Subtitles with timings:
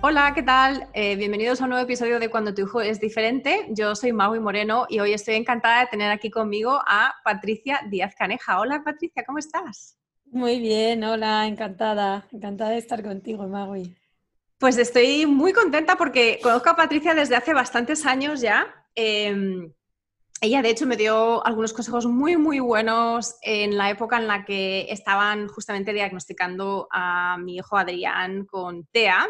[0.00, 0.88] Hola, ¿qué tal?
[0.94, 3.66] Eh, bienvenidos a un nuevo episodio de Cuando tu hijo es diferente.
[3.70, 8.14] Yo soy Maui Moreno y hoy estoy encantada de tener aquí conmigo a Patricia Díaz
[8.16, 8.60] Caneja.
[8.60, 9.98] Hola Patricia, ¿cómo estás?
[10.26, 13.92] Muy bien, hola, encantada, encantada de estar contigo, Maui.
[14.58, 18.72] Pues estoy muy contenta porque conozco a Patricia desde hace bastantes años ya.
[18.94, 19.72] Em,
[20.40, 24.44] ella, de hecho, me dio algunos consejos muy, muy buenos en la época en la
[24.44, 29.26] que estaban justamente diagnosticando a mi hijo Adrián con TEA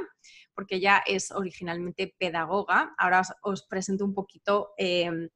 [0.59, 2.93] porque ella es originalmente pedagoga.
[2.99, 4.75] Ahora os, presento un poquito.
[4.77, 5.29] Em,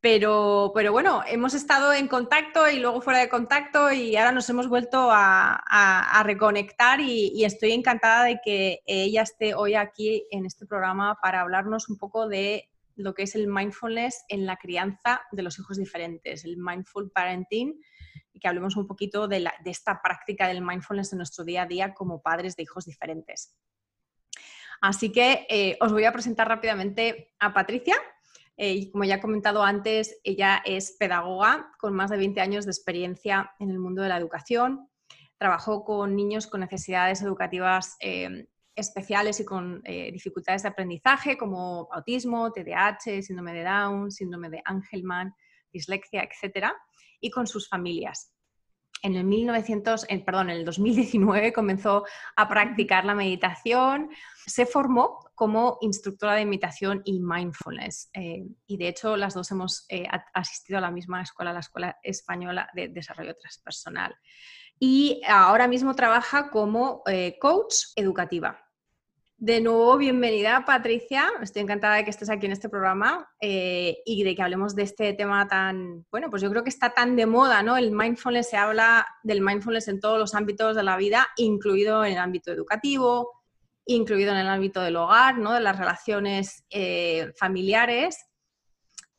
[0.00, 4.48] pero, pero, bueno, hemos estado en contacto y luego fuera de contacto y ahora nos
[4.48, 10.64] hemos vuelto a, reconectar y, estoy encantada de que ella esté hoy aquí en este
[10.64, 15.42] programa para hablarnos un poco de lo que es el mindfulness en la crianza de
[15.42, 17.78] los hijos diferentes, el mindful parenting,
[18.32, 21.66] y que hablemos un poquito de, de esta práctica del mindfulness en nuestro día a
[21.66, 23.54] día como padres de hijos diferentes.
[24.80, 27.96] Así que eh, os voy a presentar rápidamente a Patricia.
[28.56, 32.72] Eh, como ya he comentado antes, ella es pedagoga con más de 20 años de
[32.72, 34.88] experiencia en el mundo de la educación.
[35.36, 42.52] Trabajó con niños con necesidades educativas eh, especiales y con dificultades de aprendizaje como autismo,
[42.52, 45.34] TDAH, síndrome de Down, síndrome de Angelman,
[45.72, 46.68] dislexia, etc.
[47.20, 48.37] Y con sus familias
[49.02, 52.04] en el 1900, perdón, en el 2019 comenzó
[52.36, 54.10] a practicar la meditación,
[54.46, 58.10] se formó como instructora de meditación y mindfulness.
[58.12, 61.98] Eh, y de hecho, las dos hemos eh, asistido a la misma escuela, la Escuela
[62.02, 64.16] Española de Desarrollo Transpersonal.
[64.80, 68.67] Y ahora mismo trabaja como eh, coach educativa.
[69.40, 71.28] De nuevo, bienvenida Patricia.
[71.40, 74.82] Estoy encantada de que estés aquí en este programa eh, y de que hablemos de
[74.82, 77.76] este tema tan, bueno, pues yo creo que está tan de moda, ¿no?
[77.76, 82.14] El mindfulness, se habla del mindfulness en todos los ámbitos de la vida, incluido en
[82.14, 83.30] el ámbito educativo,
[83.86, 85.52] incluido en el ámbito del hogar, ¿no?
[85.52, 88.18] De las relaciones eh, familiares.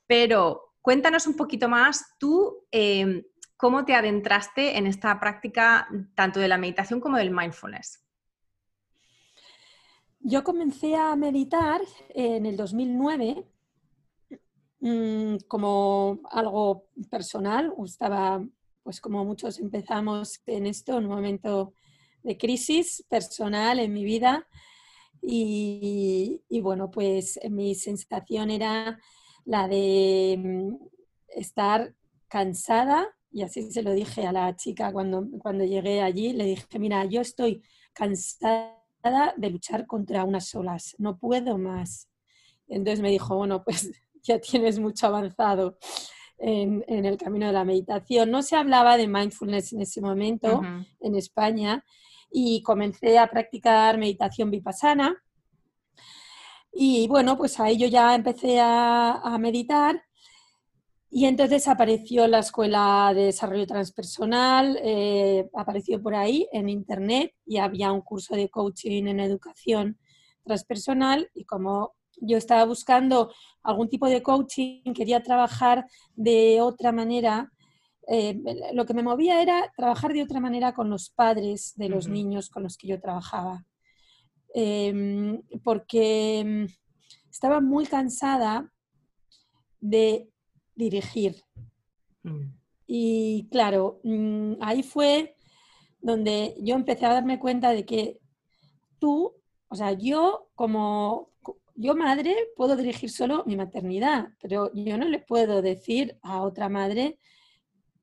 [0.06, 3.24] Pero cuéntanos un poquito más tú, eh,
[3.56, 8.09] cómo te adentraste en esta práctica tanto de la meditación como del mindfulness.
[10.22, 13.46] Yo comencé a meditar en el 2009
[14.82, 17.74] mm, como algo personal.
[17.86, 18.46] Estaba,
[18.84, 21.74] pues como muchos empezamos en esto, en un momento
[22.22, 24.46] de crisis personal en mi vida.
[25.22, 29.00] Y, bueno, pues mi sensación era
[29.46, 30.76] la de mm,
[31.30, 31.96] estar
[32.28, 36.80] cansada, y así se lo dije a la chica cuando, cuando llegué allí, le dije,
[36.80, 37.62] mira, yo estoy
[37.94, 38.79] cansada
[39.38, 42.10] de luchar contra unas olas, no puedo más.
[42.68, 43.92] Entonces me dijo, bueno, pues
[44.24, 45.78] ya tienes mucho avanzado
[46.38, 48.32] en, el camino de la meditación.
[48.32, 50.62] No se hablaba de mindfulness en ese momento
[51.00, 51.84] en España
[52.32, 55.22] y comencé a practicar meditación vipassana.
[56.72, 60.04] Y bueno, pues ahí yo ya empecé a, a meditar
[61.12, 67.58] y entonces apareció la Escuela de Desarrollo Transpersonal, eh, apareció por ahí en Internet y
[67.58, 69.98] había un curso de coaching en educación
[70.44, 73.32] transpersonal y como yo estaba buscando
[73.64, 77.52] algún tipo de coaching, quería trabajar de otra manera,
[78.08, 78.40] eh,
[78.74, 82.50] lo que me movía era trabajar de otra manera con los padres de los niños
[82.50, 83.66] con los que yo trabajaba.
[84.54, 88.72] Em, porque mm, estaba muy cansada
[89.80, 90.30] de
[90.80, 91.44] dirigir.
[92.24, 92.54] Mm.
[92.88, 95.36] Y claro, mm, ahí fue
[96.02, 98.20] donde yo empecé a darme cuenta de que
[98.98, 99.36] tú,
[99.68, 101.30] o sea, yo como
[101.76, 106.68] yo madre puedo dirigir solo mi maternidad, pero yo no le puedo decir a otra
[106.68, 107.20] madre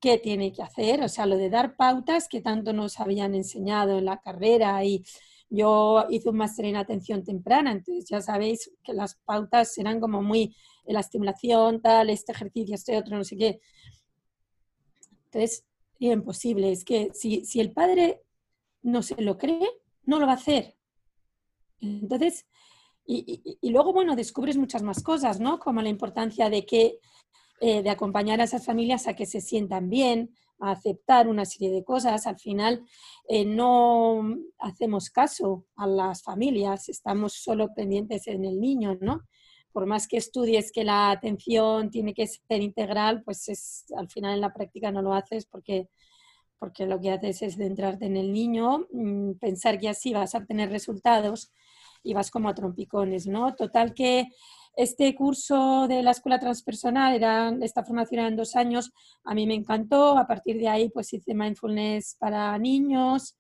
[0.01, 3.99] qué tiene que hacer, o sea, lo de dar pautas que tanto nos habían enseñado
[3.99, 5.05] en la carrera y
[5.51, 10.23] yo hice un máster en atención temprana, entonces ya sabéis que las pautas eran como
[10.23, 10.55] muy
[10.89, 13.61] la estimulación, tal, este ejercicio, este otro, no sé qué.
[15.27, 15.65] Entonces,
[15.99, 16.73] es imposible.
[16.73, 18.23] Es que si, si el padre
[18.83, 19.69] no se lo cree,
[20.05, 20.77] no lo va a hacer.
[21.81, 22.47] Entonces,
[23.09, 25.59] y, luego, bueno, descubres muchas más cosas, ¿no?
[25.61, 26.99] Como la importancia de que,
[27.61, 31.85] eh, de acompañar a esas familias a que se sientan bien, aceptar una serie de
[31.85, 32.85] cosas, al final
[33.29, 39.23] eh, no hacemos caso a las familias, estamos solo pendientes en el niño, ¿no?
[39.77, 44.33] Por más que estudies que la atención tiene que ser integral, pues es, al final
[44.33, 45.91] en la práctica no lo haces porque,
[46.59, 50.39] porque lo que haces es centrarte en el niño, mm, pensar que así vas a
[50.39, 51.53] obtener resultados
[52.03, 53.55] y vas como a trompicones, ¿no?
[53.55, 54.29] Total que
[54.77, 58.93] este curso de la escuela transpersonal, era, esta formación era en dos años,
[59.25, 60.17] a mí me encantó.
[60.17, 63.37] A partir de ahí, pues hice mindfulness para niños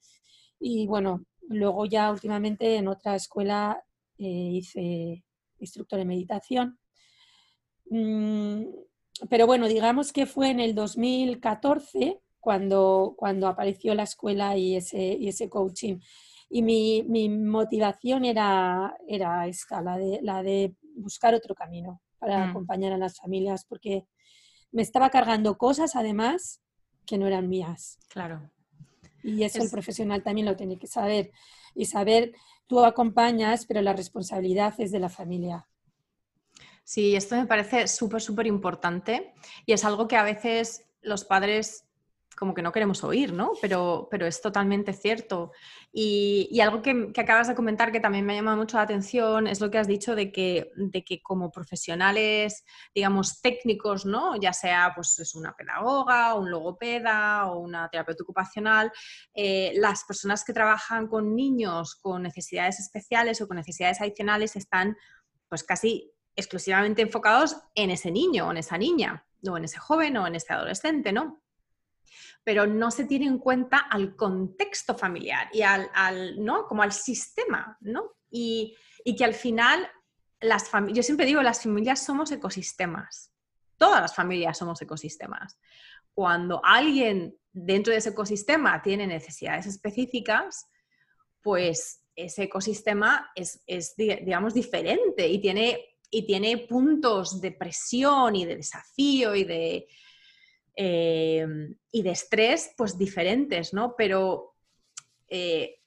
[0.60, 3.82] y bueno, luego ya últimamente en otra escuela
[4.18, 5.24] eh, hice
[5.58, 6.78] instructor de meditación.
[7.90, 8.64] Mm,
[9.28, 15.16] pero bueno, digamos que fue en el 2014 cuando, cuando apareció la escuela y ese,
[15.18, 15.98] y ese coaching.
[16.48, 22.46] Y mi, mi motivación era, era esta, la de, la de buscar otro camino para
[22.46, 22.50] mm.
[22.50, 24.06] acompañar a las familias, porque
[24.70, 26.62] me estaba cargando cosas además
[27.04, 27.98] que no eran mías.
[28.08, 28.50] Claro.
[29.22, 31.32] Y eso el profesional también lo tiene que saber.
[31.76, 32.32] Y saber,
[32.66, 35.68] tú acompañas, pero la responsabilidad es de la familia.
[36.82, 39.34] Sí, esto me parece súper, súper importante
[39.66, 41.85] y es algo que a veces los padres
[42.36, 43.52] como que no queremos oír, ¿no?
[43.60, 45.52] Pero, pero es totalmente cierto.
[45.90, 49.60] Y, algo que, acabas de comentar que también me ha llamado mucho la atención es
[49.60, 54.36] lo que has dicho de que, de que como profesionales, digamos, técnicos, ¿no?
[54.36, 58.92] Ya sea pues es una pedagoga, un logopeda o una terapeuta ocupacional,
[59.34, 64.96] eh, las personas que trabajan con niños con necesidades especiales o con necesidades adicionales están
[65.48, 70.16] pues casi exclusivamente enfocados en ese niño o en esa niña, o en ese joven
[70.18, 71.40] o en ese adolescente, ¿no?
[72.46, 75.90] Pero no se tiene en cuenta al contexto familiar y al,
[76.38, 76.68] ¿no?
[76.68, 78.12] Como al sistema, ¿no?
[78.30, 78.76] Y,
[79.18, 79.90] que al final,
[80.38, 83.32] las yo siempre digo, las familias somos ecosistemas.
[83.76, 85.58] Todas las familias somos ecosistemas.
[86.14, 90.68] Cuando alguien dentro de ese ecosistema tiene necesidades específicas,
[91.42, 98.44] pues ese ecosistema es, es digamos, diferente y tiene, y tiene puntos de presión y
[98.44, 99.88] de desafío y de,
[100.78, 103.94] Em, y de estrés, pues diferentes, ¿no?
[103.96, 104.54] Pero
[105.26, 105.80] eh,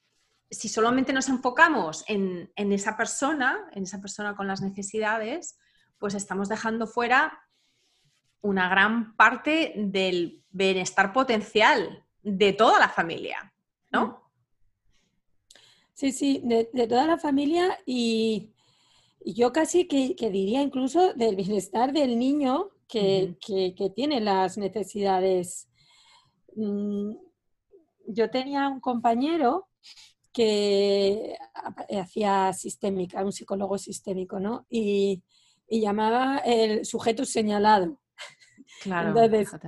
[0.49, 5.59] si solamente nos enfocamos en, esa persona, en esa persona con las necesidades,
[5.99, 7.39] pues estamos dejando fuera
[8.41, 13.53] una gran parte del bienestar potencial de toda la familia,
[13.91, 14.07] ¿no?
[14.07, 14.15] Mm.
[15.93, 18.53] Sí, sí, de, toda la familia y,
[19.23, 25.69] yo casi que, diría incluso del bienestar del niño que, tiene las necesidades.
[26.55, 27.11] Mm,
[28.07, 29.67] yo tenía un compañero
[30.33, 31.37] que
[31.99, 34.65] hacía sistémica, un psicólogo sistémico, ¿no?
[34.69, 35.23] Y,
[35.71, 38.01] llamaba el sujeto señalado.
[38.81, 39.09] Claro.
[39.09, 39.59] Entonces,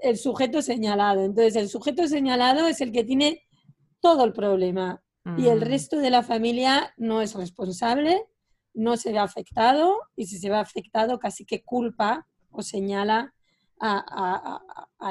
[0.00, 1.22] el sujeto señalado.
[1.22, 3.42] Entonces, el sujeto señalado es el que tiene
[4.00, 5.02] todo el problema
[5.36, 5.64] y el mm.
[5.64, 8.24] resto de la familia no es responsable
[8.76, 13.34] no se ve afectado y si se ve afectado casi que culpa o señala
[13.80, 14.60] a,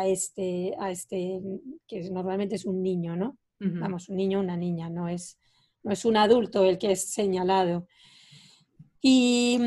[0.06, 1.42] este, a este,
[1.88, 3.38] que normalmente es un niño, ¿no?
[3.60, 5.40] Vamos, un niño una niña, no es,
[5.84, 7.88] no es un adulto el que es señalado.
[9.02, 9.60] Y,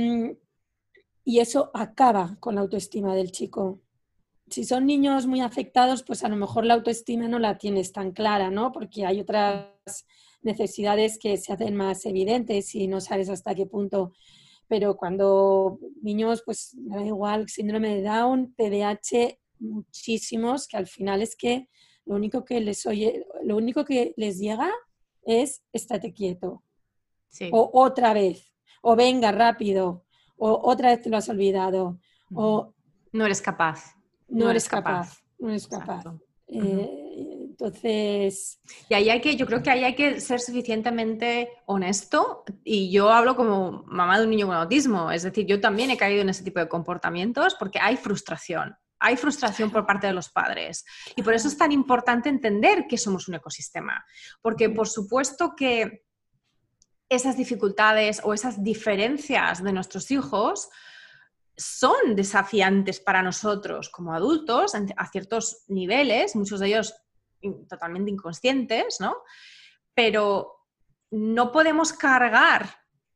[1.24, 3.80] y eso acaba con la autoestima del chico.
[4.48, 8.12] Si son niños muy afectados, pues a lo mejor la autoestima no la tienes tan
[8.12, 8.72] clara, ¿no?
[8.72, 10.06] Porque hay otras
[10.42, 14.12] necesidades que se hacen más evidentes y no sabes hasta qué punto.
[14.68, 21.36] Pero cuando niños, pues da igual, síndrome de Down, TDAH, muchísimos, que al final es
[21.36, 21.68] que
[22.04, 24.70] lo único que les oye, lo único que les llega
[25.22, 26.62] es estate quieto.
[27.52, 28.52] O otra vez,
[28.82, 30.04] o venga rápido,
[30.36, 31.98] o otra vez te lo has olvidado,
[32.34, 32.74] o
[33.12, 33.94] no eres capaz.
[34.28, 35.22] No, eres capaz.
[35.38, 36.04] no eres capaz.
[37.58, 38.60] Entonces...
[38.88, 43.34] Y hay que, yo creo que ahí hay que ser suficientemente honesto y yo hablo
[43.34, 46.44] como mamá de un niño con autismo, es decir, yo también he caído en ese
[46.44, 48.76] tipo de comportamientos porque hay frustración.
[49.00, 50.84] Hay frustración por parte de los padres.
[51.14, 54.04] Y por eso es tan importante entender que somos un ecosistema.
[54.40, 56.04] Porque por supuesto que
[57.08, 60.68] esas dificultades o esas diferencias de nuestros hijos
[61.56, 66.94] son desafiantes para nosotros como adultos a ciertos niveles, muchos de ellos
[67.68, 69.16] totalmente inconscientes, ¿no?
[69.94, 70.66] Pero
[71.10, 72.68] no podemos cargar,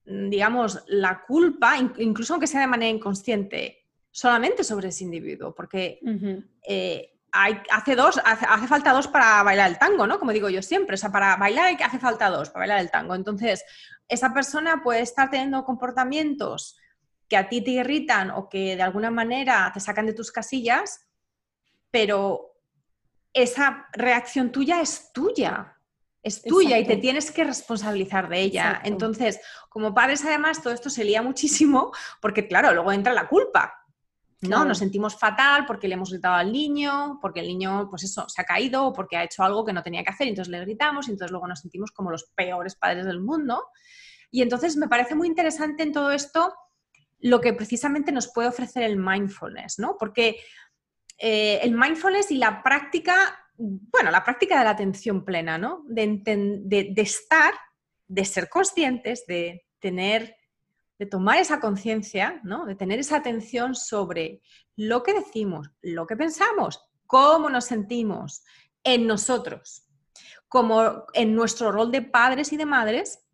[0.04, 6.00] digamos, la culpa, incluso aunque sea de manera inconsciente, solamente sobre ese individuo, porque
[6.66, 10.18] eh, hay, hace, dos, hace, falta dos para bailar el tango, ¿no?
[10.18, 13.14] Como digo yo siempre, o sea, para bailar hace falta dos, para bailar el tango.
[13.14, 13.64] Entonces,
[14.08, 16.76] esa persona puede estar teniendo comportamientos
[17.28, 21.08] que a ti te irritan o que de alguna manera te sacan de tus casillas,
[21.90, 22.51] pero
[23.32, 25.76] esa reacción tuya es tuya.
[26.22, 28.80] Es tuya y te tienes que responsabilizar de ella.
[28.84, 33.82] Entonces, como padres, además, todo esto se lía muchísimo porque, claro, luego entra la culpa.
[34.42, 34.64] ¿no?
[34.64, 38.42] Nos sentimos fatal porque le hemos gritado al niño, porque el niño, pues eso, se
[38.42, 40.60] ha caído o porque ha hecho algo que no tenía que hacer y entonces le
[40.60, 43.64] gritamos y entonces luego nos sentimos como los peores padres del mundo.
[44.30, 46.54] Y entonces me parece muy interesante en todo esto
[47.20, 49.96] lo que precisamente nos puede ofrecer el mindfulness, ¿no?
[49.96, 50.40] Porque
[51.18, 55.84] eh, el mindfulness y la práctica, bueno, la práctica de la atención plena, ¿no?
[55.86, 57.54] De, de, estar,
[58.08, 60.36] de ser conscientes, de tener
[60.98, 62.64] de tomar esa conciencia, ¿no?
[62.64, 64.40] de tener esa atención sobre
[64.76, 68.44] lo que decimos, lo que pensamos, cómo nos sentimos
[68.84, 69.88] en nosotros,
[70.46, 73.26] como en nuestro rol de padres y de madres,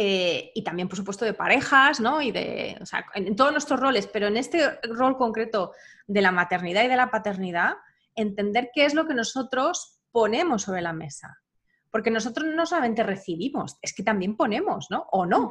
[0.00, 2.22] eh, y también, por supuesto, de parejas, ¿no?
[2.22, 5.72] Y de, o sea, en, todos nuestros roles, pero en este rol concreto
[6.06, 7.78] de la maternidad y de la paternidad,
[8.14, 11.42] entender qué es lo que nosotros ponemos sobre la mesa.
[11.90, 15.04] Porque nosotros no solamente recibimos, es que también ponemos, ¿no?
[15.10, 15.50] O no.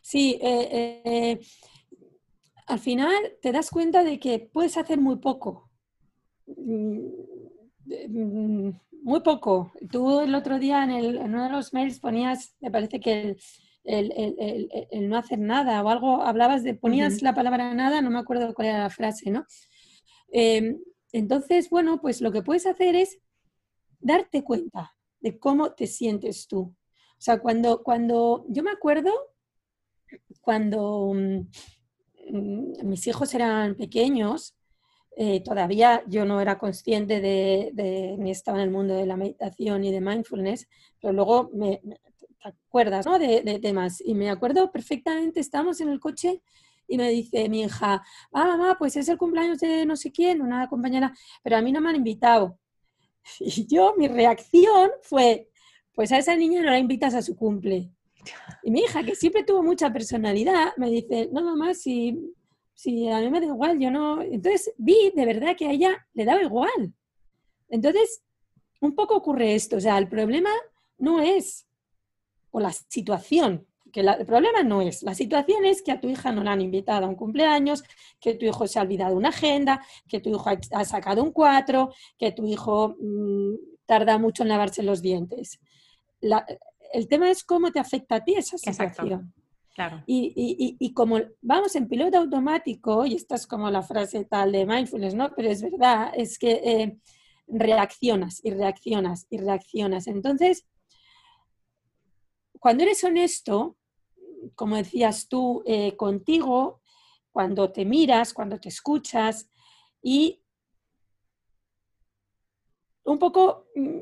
[0.00, 1.40] Sí, eh, eh,
[2.68, 3.12] al final
[3.42, 5.68] te das cuenta de que puedes hacer muy poco.
[7.86, 9.72] Mm, mm, muy poco.
[9.90, 13.36] Tú el otro día en, uno de los mails ponías, me parece que
[13.84, 18.54] el, no hacer nada o algo, hablabas de, ponías la palabra nada, no me acuerdo
[18.54, 19.46] cuál era la frase, ¿no?
[20.32, 20.78] Em,
[21.12, 23.18] entonces, bueno, pues lo que puedes hacer es
[24.00, 26.60] darte cuenta de cómo te sientes tú.
[26.60, 29.12] O sea, cuando, cuando yo me acuerdo,
[30.40, 34.56] cuando mm, mis hijos eran pequeños,
[35.16, 39.84] eh, todavía yo no era consciente de, ni estaba en el mundo de la meditación
[39.84, 40.68] y de mindfulness,
[41.00, 41.80] pero luego me,
[42.42, 43.18] te acuerdas ¿no?
[43.18, 44.02] de, temas.
[44.04, 46.42] Y me acuerdo perfectamente, estamos en el coche
[46.88, 48.02] y me dice mi hija,
[48.32, 51.70] ah, mamá, pues es el cumpleaños de no sé quién, una compañera, pero a mí
[51.70, 52.58] no me han invitado.
[53.40, 55.48] Y yo, mi reacción fue,
[55.94, 57.90] pues a esa niña no la invitas a su cumple.
[58.64, 62.18] Y mi hija, que siempre tuvo mucha personalidad, me dice, no, mamá, si,
[62.74, 64.22] si a mí me da igual, yo no...
[64.22, 66.92] Entonces vi de verdad que a ella le daba igual.
[67.68, 68.22] Entonces,
[68.80, 70.50] un poco ocurre esto, o sea, el problema
[70.98, 71.66] no es,
[72.50, 76.32] o la situación, que el problema no es, la situación es que a tu hija
[76.32, 77.82] no la han invitado a un cumpleaños,
[78.20, 81.92] que tu hijo se ha olvidado una agenda, que tu hijo ha sacado un cuatro,
[82.18, 83.54] que tu hijo mm,
[83.86, 85.60] tarda mucho en lavarse los dientes
[86.92, 89.32] el tema es cómo te afecta a ti esa situación.
[89.74, 90.04] Claro.
[90.06, 95.14] Y, como vamos en piloto automático, y esta es como la frase tal de mindfulness,
[95.14, 95.34] ¿no?
[95.34, 96.98] Pero es verdad, es que eh,
[97.48, 100.06] reaccionas y reaccionas y reaccionas.
[100.06, 100.64] Entonces,
[102.60, 103.76] cuando eres honesto,
[104.54, 106.80] como decías tú, eh, contigo,
[107.32, 109.50] cuando te miras, cuando te escuchas
[110.00, 110.40] y
[113.02, 113.98] un poco mm,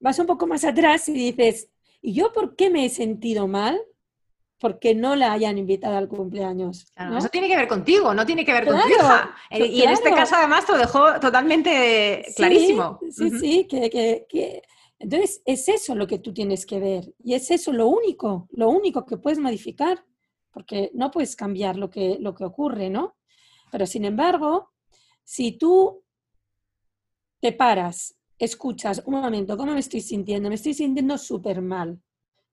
[0.00, 1.68] vas un poco más atrás y dices,
[2.00, 3.78] ¿y yo por qué me he sentido mal?
[4.58, 6.86] Porque no la hayan invitado al cumpleaños.
[6.96, 9.34] Eso tiene que ver contigo, no tiene que ver con tu hija.
[9.50, 12.98] Eh, y en este caso, además, te lo dejó totalmente clarísimo.
[13.10, 14.62] Sí, sí, que,
[14.98, 17.12] Entonces, es eso lo que tú tienes que ver.
[17.22, 20.04] Y es eso lo único, lo único que puedes modificar,
[20.50, 23.16] porque no puedes cambiar lo que, lo que ocurre, ¿no?
[23.70, 24.72] Pero, sin embargo,
[25.22, 26.02] si tú
[27.40, 30.48] te paras escuchas, un momento, ¿cómo me estoy sintiendo?
[30.48, 32.00] Me estoy sintiendo súper mal.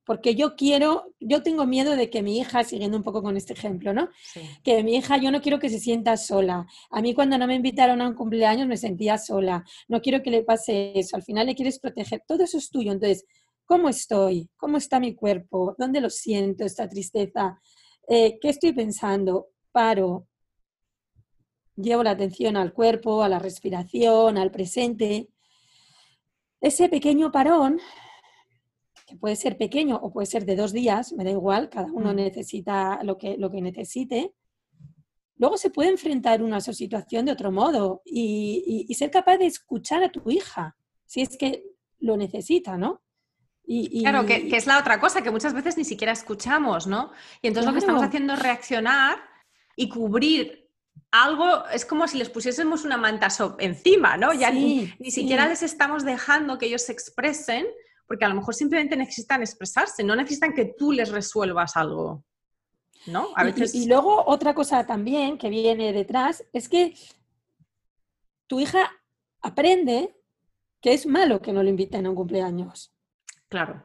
[0.06, 3.54] Porque yo quiero, yo tengo miedo de que mi hija, siguiendo un poco con este
[3.54, 4.10] ejemplo, ¿no?
[4.64, 6.68] Que mi hija, yo no quiero que se sienta sola.
[6.90, 9.64] A mí cuando no me invitaron a un cumpleaños me sentía sola.
[9.88, 11.16] No quiero que le pase eso.
[11.16, 12.24] Al final le quieres proteger.
[12.28, 12.92] Todo eso es tuyo.
[12.92, 13.26] Entonces,
[13.66, 14.50] ¿cómo estoy?
[14.58, 15.76] ¿Cómo está mi cuerpo?
[15.78, 17.60] ¿Dónde lo siento, esta tristeza?
[18.08, 19.48] Eh, ¿Qué estoy pensando?
[19.72, 20.28] Paro.
[21.76, 25.30] Llevo la atención al cuerpo, a la respiración, al presente
[26.64, 27.82] ese pequeño parón,
[29.14, 32.14] que puede ser pequeño o puede ser de dos días, me da igual, cada uno
[32.14, 32.16] mm.
[32.16, 34.34] necesita lo que, lo que necesite,
[35.38, 40.12] luego se puede enfrentar una situación de otro modo y, ser capaz de escuchar a
[40.12, 41.64] tu hija, si es que
[42.00, 43.02] lo necesita, ¿no?
[43.66, 47.12] Y, claro, que, es la otra cosa, que muchas veces ni siquiera escuchamos, ¿no?
[47.42, 49.20] Y entonces lo que estamos haciendo es reaccionar
[49.78, 50.70] y cubrir
[51.12, 53.28] algo, es como si les pusiésemos una manta
[53.60, 54.34] encima, ¿no?
[54.34, 57.66] Ya ni, siquiera les estamos dejando que ellos se expresen,
[58.08, 62.24] porque a lo mejor simplemente necesitan expresarse, no necesitan que tú les resuelvas algo.
[63.08, 63.30] ¿No?
[63.36, 63.76] A veces...
[63.76, 66.94] y, luego otra cosa también que viene detrás es que
[68.48, 68.90] tu hija
[69.42, 70.16] aprende
[70.80, 72.94] que es malo que no le inviten a un cumpleaños.
[73.50, 73.84] Claro.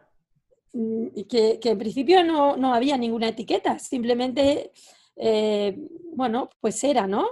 [0.73, 4.73] Mm, y que, en principio no, no, había ninguna etiqueta, simplemente
[5.17, 5.77] eh,
[6.13, 7.29] bueno, pues era, ¿no?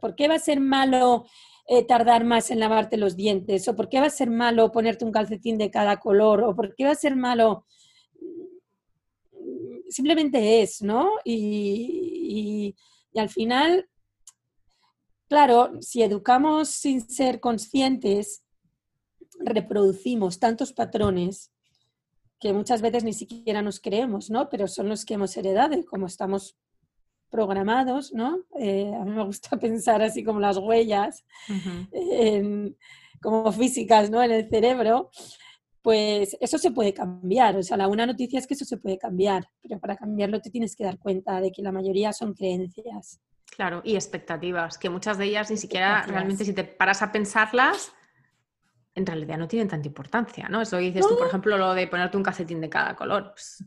[0.00, 1.26] ¿Por qué va a ser malo
[1.66, 3.66] eh, tardar más en lavarte los dientes?
[3.68, 6.42] ¿O por qué va a ser malo ponerte un calcetín de cada color?
[6.42, 7.66] ¿O por qué va a ser malo?
[9.88, 11.10] Simplemente es, ¿no?
[11.24, 12.74] y
[13.16, 13.88] al final,
[15.28, 18.44] claro, si educamos sin ser conscientes,
[19.38, 21.52] reproducimos tantos patrones
[22.40, 24.48] que muchas veces ni siquiera nos creemos, ¿no?
[24.48, 26.56] Pero son los que hemos heredado y como estamos
[27.34, 28.44] programados, ¿no?
[28.56, 31.24] Eh, a mí me gusta pensar así como las huellas,
[33.20, 34.22] como físicas, ¿no?
[34.22, 35.10] En el cerebro,
[35.82, 37.56] pues eso se puede cambiar.
[37.56, 40.50] O sea, la buena noticia es que eso se puede cambiar, pero para cambiarlo te
[40.50, 43.18] tienes que dar cuenta de que la mayoría son creencias.
[43.56, 47.92] Claro, y expectativas, que muchas de ellas ni siquiera realmente si te paras a pensarlas,
[48.94, 50.62] en realidad no tienen tanta importancia, ¿no?
[50.62, 53.32] Eso dices tú, por ejemplo, lo de ponerte un calcetín de cada color.
[53.32, 53.64] Pues,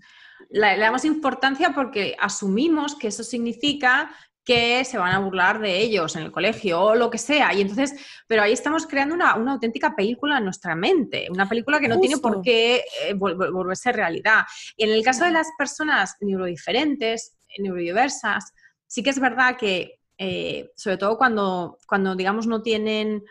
[0.49, 4.11] le, damos importancia porque asumimos que eso significa
[4.47, 7.53] que se van a burlar de ellos en el colegio o lo que sea.
[7.53, 7.93] Y entonces,
[8.27, 12.17] pero ahí estamos creando una, auténtica película en nuestra mente, una película que no tiene
[12.19, 14.43] por qué eh, volverse realidad.
[14.77, 18.53] Y en el caso de las personas neurodiferentes, neurodiversas,
[18.85, 23.25] sí que es verdad que, eh, sobre todo cuando, cuando, digamos, no tienen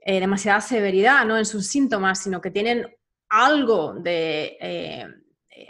[0.00, 1.38] eh, demasiada severidad ¿no?
[1.38, 2.86] en sus síntomas, sino que tienen
[3.30, 5.06] algo de,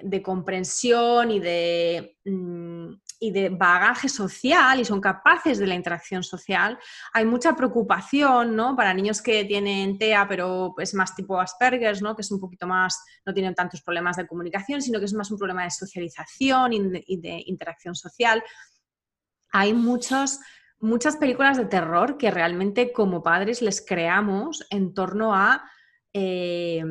[0.02, 6.22] de comprensión y de, mm, y de bagaje social y son capaces de la interacción
[6.22, 6.78] social.
[7.12, 8.76] Hay mucha preocupación ¿no?
[8.76, 12.14] para niños que tienen TEA, pero es más tipo Asperger, ¿no?
[12.14, 15.30] que es un poquito más, no tienen tantos problemas de comunicación, sino que es más
[15.30, 18.42] un problema de socialización y de interacción social.
[19.52, 20.40] Hay muchos
[20.80, 25.70] muchas películas de terror que realmente como padres les creamos en torno a
[26.12, 26.82] eh,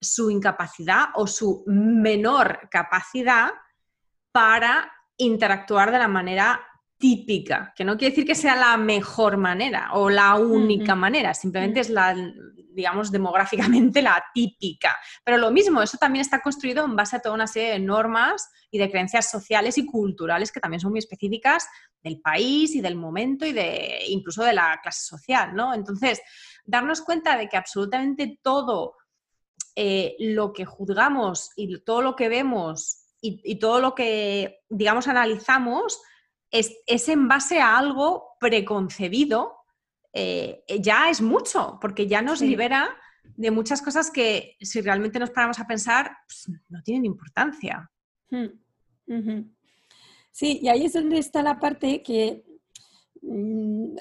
[0.00, 3.50] su incapacidad o su menor capacidad
[4.32, 6.60] para interactuar de la manera
[6.98, 11.80] típica, que no quiere decir que sea la mejor manera o la única manera, simplemente
[11.80, 12.14] es la,
[12.72, 14.96] digamos, demográficamente la típica.
[15.24, 18.48] Pero lo mismo, eso también está construido en base a toda una serie de normas
[18.70, 21.66] y de creencias sociales y culturales que también son muy específicas
[22.02, 25.74] del país y del momento y de incluso de la clase social, ¿no?
[25.74, 26.20] Entonces,
[26.64, 28.96] darnos cuenta de que absolutamente todo
[29.76, 36.02] eh, lo que juzgamos y todo lo que vemos y todo lo que, digamos, analizamos,
[36.52, 39.56] es, en base a algo preconcebido,
[40.12, 42.94] eh, ya es mucho, porque ya nos libera
[43.24, 47.90] de muchas cosas que si realmente nos paramos a pensar, pues, no tienen importancia.
[48.30, 48.48] Hmm,
[50.30, 52.44] sí, y ahí es donde está la parte que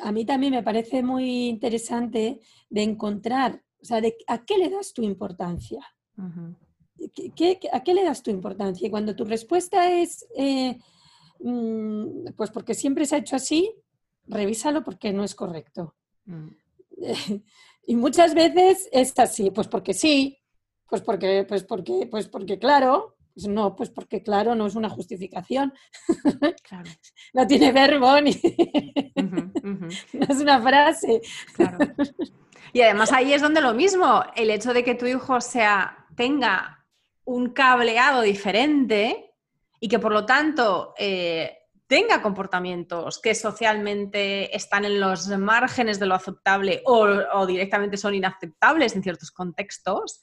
[0.01, 4.69] a mí también me parece muy interesante de encontrar, o sea, de a qué le
[4.69, 5.81] das tu importancia.
[7.73, 8.88] a qué le das tu importancia?
[8.88, 10.25] Y cuando tu respuesta es...
[10.36, 10.77] Eh,
[11.43, 13.73] Mm, pues porque siempre se ha hecho así,
[14.27, 15.95] revísalo porque no es correcto.
[16.25, 16.49] Mm.
[17.88, 20.38] y muchas veces es así, pues porque sí,
[20.89, 24.89] pues porque, pues porque, pues porque claro, pues no, pues porque claro, no es una
[24.89, 25.74] justificación.
[27.34, 28.32] no tiene verbo ni
[30.13, 31.22] no es una frase.
[32.74, 36.86] Y además ahí es donde lo mismo, el hecho de que tu hijo sea, tenga
[37.26, 39.32] un cableado diferente,
[39.82, 46.06] y que por lo tanto eh, tenga comportamientos que socialmente están en los márgenes de
[46.06, 50.22] lo aceptable o, directamente son inaceptables en ciertos contextos,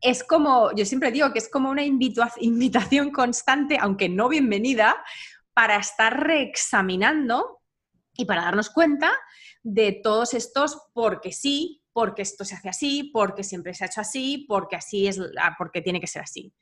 [0.00, 4.96] es como, yo siempre digo que es como una invitación constante, aunque no bienvenida,
[5.52, 7.60] para estar reexaminando
[8.14, 9.12] y para darnos cuenta
[9.62, 14.00] de todos estos porque sí, porque esto se hace así, porque siempre se ha hecho
[14.00, 15.20] así, porque así es,
[15.58, 16.52] porque tiene que ser así.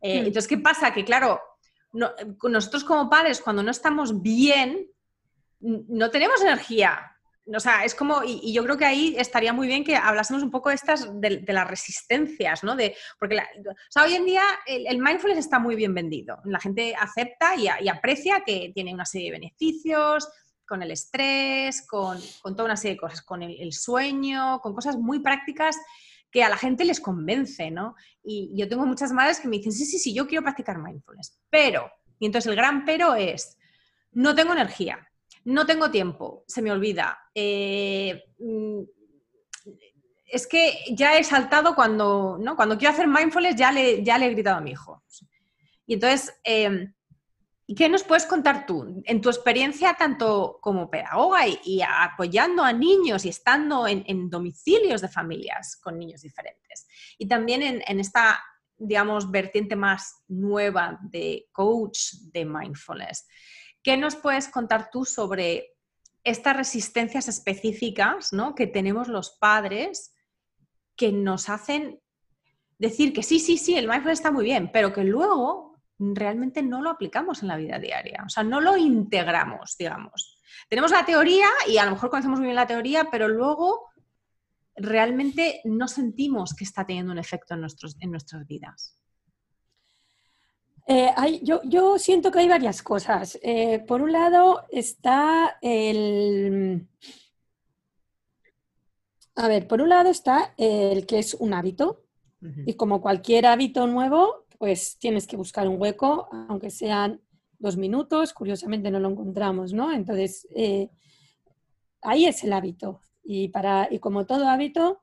[0.00, 0.26] Eh, hmm.
[0.26, 0.92] Entonces, ¿qué pasa?
[0.92, 1.40] Que claro,
[1.92, 4.90] nosotros como padres, cuando no estamos bien,
[5.60, 7.13] no tenemos energía.
[7.46, 10.50] O sea, es como, y, yo creo que ahí estaría muy bien que hablásemos un
[10.50, 12.74] poco de estas, de, las resistencias, ¿no?
[12.74, 13.38] De, porque
[14.02, 16.38] hoy en día el, mindfulness está muy bien vendido.
[16.44, 20.28] La gente acepta y, aprecia que tiene una serie de beneficios
[20.66, 25.18] con el estrés, con, toda una serie de cosas, con el sueño, con cosas muy
[25.18, 25.76] prácticas
[26.34, 27.94] que a la gente les convence, ¿no?
[28.24, 31.38] Y yo tengo muchas madres que me dicen, sí, sí, sí, yo quiero practicar mindfulness,
[31.48, 33.56] pero, y entonces el gran pero es,
[34.10, 35.08] no tengo energía,
[35.44, 37.18] no tengo tiempo, se me olvida.
[37.34, 38.82] Eh, mm,
[40.26, 42.56] es que ya he saltado cuando, ¿no?
[42.56, 45.02] Cuando quiero hacer mindfulness ya le, ya le he gritado a mi hijo.
[45.86, 46.88] Y entonces, eh,
[47.66, 52.74] ¿Y qué nos puedes contar tú en tu experiencia tanto como pedagoga y, apoyando a
[52.74, 56.86] niños y estando en, domicilios de familias con niños diferentes?
[57.16, 58.42] Y también en, esta,
[58.76, 63.26] digamos, vertiente más nueva de coach de mindfulness.
[63.84, 65.76] ¿Qué nos puedes contar tú sobre
[66.24, 68.54] estas resistencias específicas ¿no?
[68.54, 70.16] que tenemos los padres
[70.96, 72.00] que nos hacen
[72.78, 76.80] decir que sí, sí, sí, el mindfulness está muy bien, pero que luego realmente no
[76.80, 80.38] lo aplicamos en la vida diaria, o sea, no lo integramos, digamos.
[80.68, 83.90] Tenemos la teoría y a lo mejor conocemos muy bien la teoría, pero luego
[84.76, 88.98] realmente no sentimos que está teniendo un efecto en, nuestros, en nuestras vidas.
[90.86, 93.38] Eh, yo, siento que hay varias cosas.
[93.42, 96.86] Eh, por un lado está el...
[99.36, 102.00] A ver, por un lado está el que es un hábito.
[102.66, 107.22] Y como cualquier hábito nuevo, pues tienes que buscar un hueco, aunque sean
[107.58, 108.34] dos minutos.
[108.34, 109.90] Curiosamente no lo encontramos, ¿no?
[109.90, 110.90] Entonces, eh,
[112.02, 113.00] ahí es el hábito.
[113.22, 115.00] Y, para, y como todo hábito,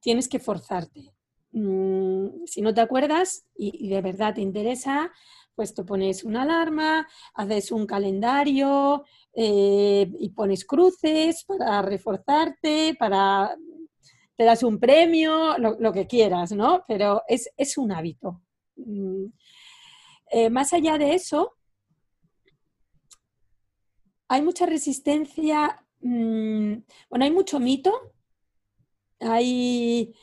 [0.00, 1.12] tienes que forzarte.
[1.52, 5.10] Mm, si no te acuerdas y, de verdad te interesa,
[5.54, 13.56] pues te pones una alarma, haces un calendario eh, y pones cruces para reforzarte, para
[14.36, 16.82] te das un premio, lo, que quieras, ¿no?
[16.88, 18.40] Pero es, un hábito.
[18.76, 19.26] Mm,
[20.30, 21.56] eh, más allá de eso,
[24.28, 26.74] hay mucha resistencia, mm,
[27.10, 27.92] bueno, hay mucho mito,
[29.18, 30.14] hay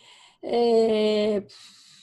[0.41, 1.45] eh,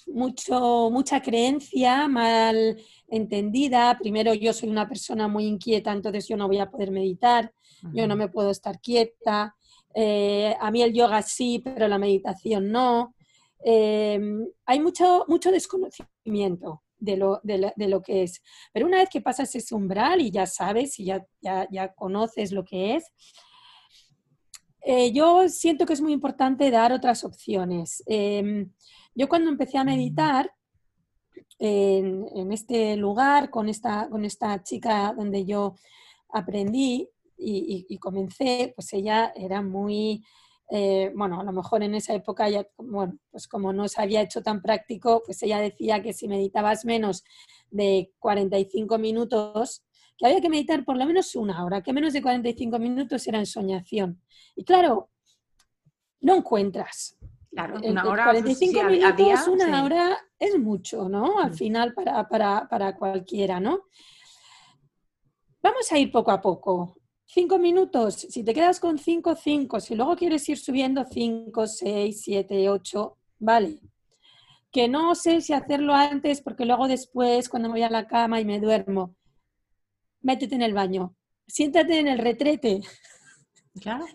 [0.07, 2.77] mucho, mucha creencia mal
[3.09, 3.97] entendida.
[3.99, 7.53] Primero, yo soy una persona muy inquieta, entonces yo no voy a poder meditar,
[7.92, 9.55] yo no me puedo estar quieta.
[9.94, 13.14] Eh, a mí el yoga sí, pero la meditación no.
[13.64, 14.20] Eh,
[14.66, 18.42] hay mucho, mucho desconocimiento de lo, de, lo, que es.
[18.73, 22.53] Pero una vez que pasas ese umbral y ya sabes y ya, ya, ya conoces
[22.53, 23.05] lo que es,
[24.85, 28.03] eh, yo siento que es muy importante dar otras opciones.
[28.07, 28.70] Em,
[29.14, 30.53] yo cuando empecé a meditar
[31.59, 35.77] en, este lugar, con esta, con esta chica donde yo
[36.29, 40.23] aprendí y, comencé, pues ella era muy,
[40.70, 44.20] eh, bueno, a lo mejor en esa época ya, bueno, pues como no se había
[44.20, 47.25] hecho tan práctico, pues ella decía que si meditabas menos
[47.70, 49.85] de 45 minutos,
[50.16, 53.38] que había que meditar por lo menos una hora, que menos de 45 minutos era
[53.38, 54.20] ensoñación.
[54.55, 55.11] Y claro,
[56.20, 57.16] no encuentras.
[57.50, 61.38] Claro, una hora, 45 pues, minutos, una hora es mucho, ¿no?
[61.38, 61.55] Al mm.
[61.55, 63.85] final para, para, cualquiera, ¿no?
[65.62, 66.96] Vamos a ir poco a poco.
[67.27, 69.81] Cinco minutos, si te quedas con cinco, cinco.
[69.81, 73.81] Si luego quieres ir subiendo cinco, seis, siete, ocho, vale.
[74.72, 78.40] Que no sé si hacerlo antes porque luego después, cuando me voy a la cama
[78.40, 79.14] y me duermo,
[80.24, 81.14] métete en el baño,
[81.46, 82.80] siéntate en el retrete.
[83.80, 84.06] Claro.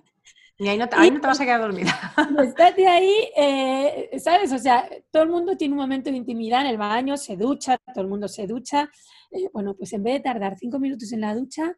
[0.57, 2.13] Y ahí no te, ahí no te vas a quedar dormida.
[2.43, 4.51] Estate ahí, eh, ¿sabes?
[4.51, 7.77] O sea, todo el mundo tiene un momento de intimidad en el baño, se ducha,
[7.93, 8.89] todo el mundo se ducha.
[9.31, 11.77] Eh, bueno, pues en vez de tardar cinco minutos en la ducha,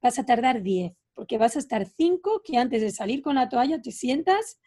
[0.00, 3.48] vas a tardar diez, porque vas a estar cinco que antes de salir con la
[3.48, 4.60] toalla te sientas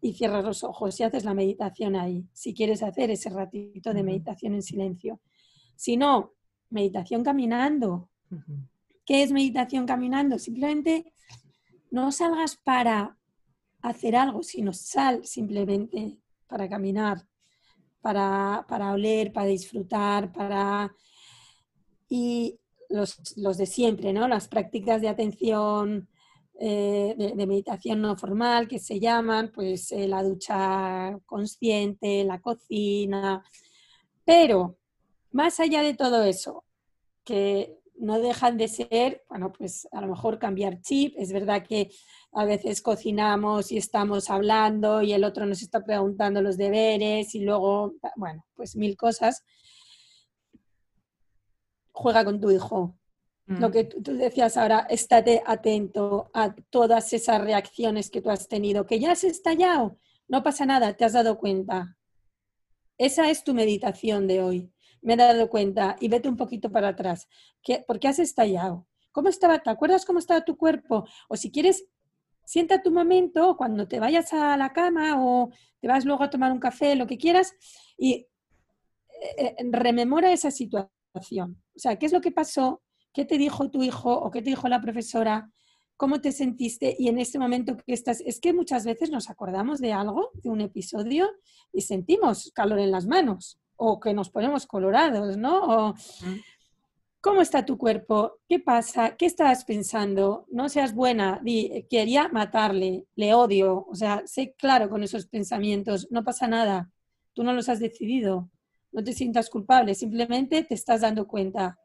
[0.00, 4.04] y cierras los ojos y haces la meditación ahí, si quieres hacer ese ratito de
[4.04, 5.20] meditación en silencio.
[5.74, 6.34] Si no,
[6.70, 8.08] meditación caminando,
[9.04, 10.38] ¿Qué es meditación caminando?
[10.38, 11.12] Simplemente
[11.90, 13.16] no salgas para
[13.82, 17.26] hacer algo, sino sal simplemente para caminar,
[18.00, 20.94] para, oler, para disfrutar, para...
[22.08, 23.18] Y los,
[23.58, 24.28] de siempre, ¿no?
[24.28, 26.08] Las prácticas de atención,
[26.58, 33.44] eh, de, meditación no formal que se llaman, pues eh, la ducha consciente, la cocina.
[34.24, 34.78] Pero,
[35.32, 36.64] más allá de todo eso,
[37.24, 41.14] que no dejan de ser, bueno, pues a lo mejor cambiar chip.
[41.16, 41.90] Es verdad que
[42.32, 47.40] a veces cocinamos y estamos hablando y el otro nos está preguntando los deberes y
[47.40, 49.44] luego, bueno, pues mil cosas.
[51.92, 52.96] Juega con tu hijo.
[53.46, 53.72] Lo mm.
[53.72, 59.00] que tú, decías ahora, estate atento a todas esas reacciones que tú has tenido, que
[59.00, 61.96] ya has estallado, no pasa nada, te has dado cuenta.
[62.98, 66.88] Esa es tu meditación de hoy me he dado cuenta y vete un poquito para
[66.88, 67.28] atrás.
[67.62, 68.86] ¿Qué, ¿Por qué has estallado?
[69.12, 69.58] ¿Cómo estaba?
[69.58, 71.04] ¿Te acuerdas cómo estaba tu cuerpo?
[71.28, 71.86] O si quieres,
[72.44, 76.52] sienta tu momento cuando te vayas a la cama o te vas luego a tomar
[76.52, 77.54] un café, lo que quieras,
[77.96, 78.26] y eh,
[79.38, 81.62] eh, rememora esa situación.
[81.74, 82.82] O sea, ¿qué es lo que pasó?
[83.12, 85.50] ¿Qué te dijo tu hijo o qué te dijo la profesora?
[85.96, 86.94] ¿Cómo te sentiste?
[86.98, 90.48] Y en este momento que estás, es que muchas veces nos acordamos de algo, de
[90.48, 91.28] un episodio,
[91.72, 95.94] y sentimos calor en las manos o que nos ponemos colorados, ¿no?
[97.20, 98.38] ¿Cómo está tu cuerpo?
[98.48, 99.16] ¿Qué pasa?
[99.16, 100.44] ¿Qué estabas pensando?
[100.50, 101.40] No seas buena.
[101.88, 103.86] quería matarle, le odio.
[103.88, 106.08] O sea, sé claro con esos pensamientos.
[106.10, 106.90] No pasa nada.
[107.32, 108.50] Tú no los has decidido.
[108.92, 109.94] No te sientas culpable.
[109.94, 111.78] Simplemente te estás dando cuenta.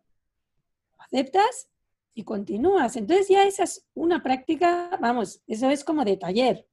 [1.00, 1.70] ¿Aceptas?
[2.16, 2.96] y continúas.
[2.96, 6.68] Entonces ya esa es una práctica, vamos, eso es como de taller.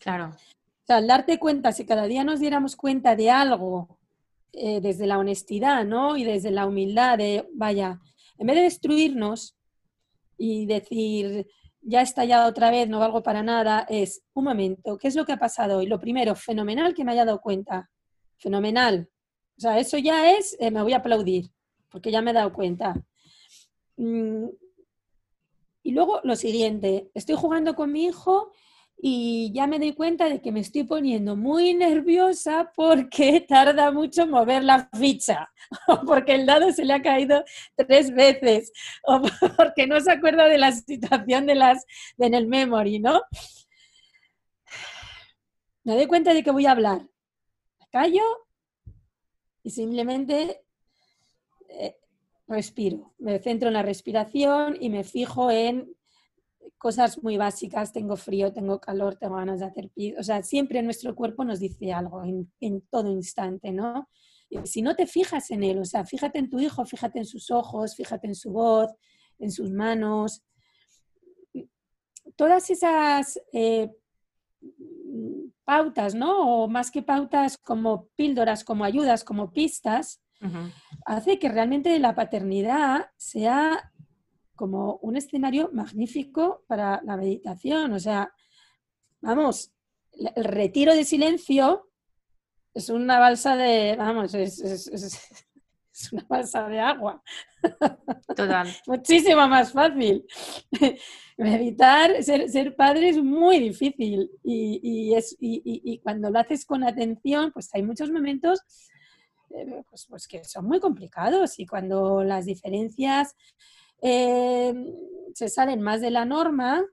[0.00, 0.26] Claro.
[0.26, 3.98] O sea, al darte cuenta, si cada día nos diéramos cuenta de algo
[4.56, 6.16] eh, desde la honestidad, ¿no?
[6.16, 8.00] Y desde la humildad de, vaya,
[8.38, 9.56] en vez de destruirnos
[10.36, 11.46] y decir,
[11.80, 15.24] ya he estallado otra vez, no valgo para nada, es, un momento, ¿qué es lo
[15.24, 15.86] que ha pasado hoy?
[15.86, 17.90] Lo primero, fenomenal que me haya dado cuenta.
[18.36, 19.08] Fenomenal.
[19.56, 21.50] O sea, eso ya es, eh, me voy a aplaudir,
[21.90, 22.94] porque ya me he dado cuenta.
[23.96, 24.46] Mm,
[25.82, 28.52] y luego lo siguiente, estoy jugando con mi hijo
[28.96, 34.26] y ya me doy cuenta de que me estoy poniendo muy nerviosa porque tarda mucho
[34.26, 35.50] mover la ficha,
[35.88, 37.44] o porque el dado se le ha caído
[37.76, 38.72] tres veces,
[39.04, 39.20] o
[39.56, 41.84] porque no se acuerda de la situación de las
[42.18, 43.20] en el memory, ¿no?
[45.82, 47.02] Me doy cuenta de que voy a hablar.
[47.02, 48.22] Me callo
[49.62, 50.62] y simplemente
[51.68, 51.98] eh,
[52.48, 53.12] respiro.
[53.18, 55.94] Me centro en la respiración y me fijo en
[56.84, 60.82] cosas muy básicas, tengo frío, tengo calor, tengo ganas de hacer pis, o sea, siempre
[60.82, 64.10] nuestro cuerpo nos dice algo en, todo instante, ¿no?
[64.50, 67.24] Y si no te fijas en él, o sea, fíjate en tu hijo, fíjate en
[67.24, 68.92] sus ojos, fíjate en su voz,
[69.38, 70.44] en sus manos,
[72.36, 73.90] todas esas eh,
[75.64, 76.64] pautas, ¿no?
[76.64, 80.20] O más que pautas como píldoras, como ayudas, como pistas,
[81.06, 83.90] hace que realmente la paternidad sea
[84.54, 87.92] como un escenario magnífico para la meditación.
[87.92, 88.32] O sea,
[89.20, 89.72] vamos,
[90.12, 91.88] el retiro de silencio
[92.72, 95.46] es una balsa de, vamos, es,
[96.12, 97.22] una balsa de agua.
[98.34, 98.68] Total.
[98.86, 100.26] Muchísimo más fácil.
[101.36, 107.70] Meditar, ser, padre es muy difícil y, es, y, cuando lo haces con atención, pues
[107.74, 108.60] hay muchos momentos
[109.50, 113.34] eh, pues, pues que son muy complicados y cuando las diferencias
[114.06, 114.92] Em,
[115.32, 116.84] se salen más de la norma,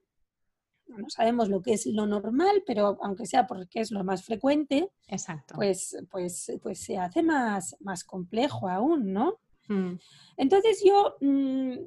[0.87, 4.89] no sabemos lo que es lo normal, pero aunque sea porque es lo más frecuente,
[5.09, 5.55] Exacto.
[5.55, 9.39] Pues, pues, pues se hace más, más complejo aún, ¿no?
[9.67, 9.95] Mm.
[10.37, 11.79] Entonces yo mm,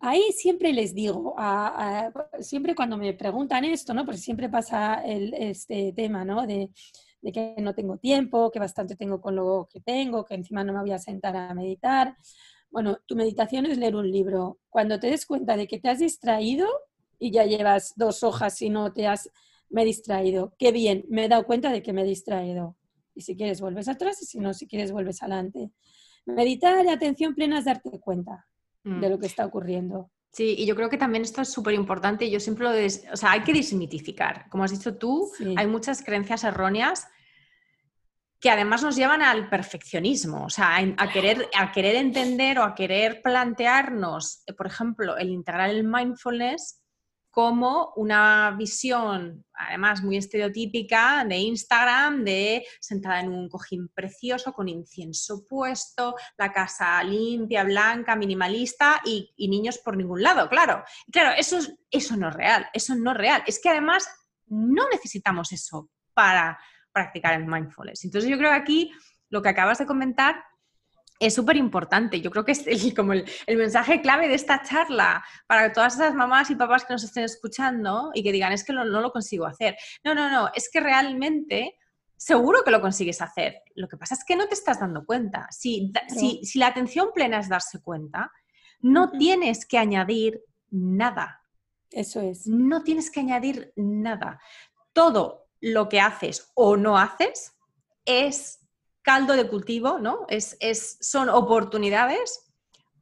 [0.00, 1.36] ahí siempre les digo,
[2.40, 4.06] siempre cuando me preguntan esto, ¿no?
[4.06, 6.46] Porque siempre pasa este tema, ¿no?
[6.46, 6.70] De,
[7.20, 10.72] de, que no tengo tiempo, que bastante tengo con lo que tengo, que encima no
[10.72, 12.16] me voy a sentar a meditar.
[12.70, 14.58] Bueno, tu meditación es leer un libro.
[14.68, 16.66] Cuando te des cuenta de que te has distraído
[17.18, 19.30] y ya llevas dos hojas y no te has,
[19.70, 22.76] me he distraído, qué bien, me he dado cuenta de que me he distraído.
[23.14, 25.72] Y si quieres vuelves atrás y si no, si quieres vuelves adelante.
[26.26, 28.46] Meditar y atención plena es darte cuenta
[28.84, 29.10] de mm.
[29.10, 30.10] lo que está ocurriendo.
[30.30, 32.30] Sí, y yo creo que también esto es súper importante.
[32.30, 32.70] Yo siempre lo...
[33.12, 34.48] o sea, hay que desmitificar.
[34.50, 37.08] Como has dicho tú, hay muchas creencias erróneas
[38.40, 42.74] que además nos llevan al perfeccionismo, o sea, a, querer, a querer entender o a
[42.74, 46.80] querer plantearnos, por ejemplo, el integrar el mindfulness
[47.30, 54.68] como una visión, además muy estereotípica, de Instagram, de sentada en un cojín precioso, con
[54.68, 60.82] incienso puesto, la casa limpia, blanca, minimalista y, niños por ningún lado, claro.
[61.12, 61.58] Claro, eso,
[61.90, 63.42] eso no es real, eso no es real.
[63.46, 64.08] Es que además
[64.46, 66.58] no necesitamos eso para
[66.92, 68.04] practicar el mindfulness.
[68.04, 68.92] Entonces yo creo que aquí
[69.30, 70.44] lo que acabas de comentar
[71.18, 72.20] es súper importante.
[72.20, 76.14] Yo creo que es el, como el, mensaje clave de esta charla para todas esas
[76.14, 79.46] mamás y papás que nos estén escuchando y que digan, es que no, lo consigo
[79.46, 79.76] hacer.
[80.04, 81.76] No, no, no, es que realmente
[82.16, 83.62] seguro que lo consigues hacer.
[83.74, 85.48] Lo que pasa es que no te estás dando cuenta.
[85.50, 85.92] Si,
[86.42, 88.30] si, la atención plena es darse cuenta,
[88.80, 91.42] no tienes que añadir nada.
[91.90, 92.46] Eso es.
[92.46, 94.40] No tienes que añadir nada.
[94.92, 97.52] Todo lo que haces o no haces
[98.04, 98.60] es
[99.02, 100.26] caldo de cultivo, ¿no?
[100.28, 102.52] Es, son oportunidades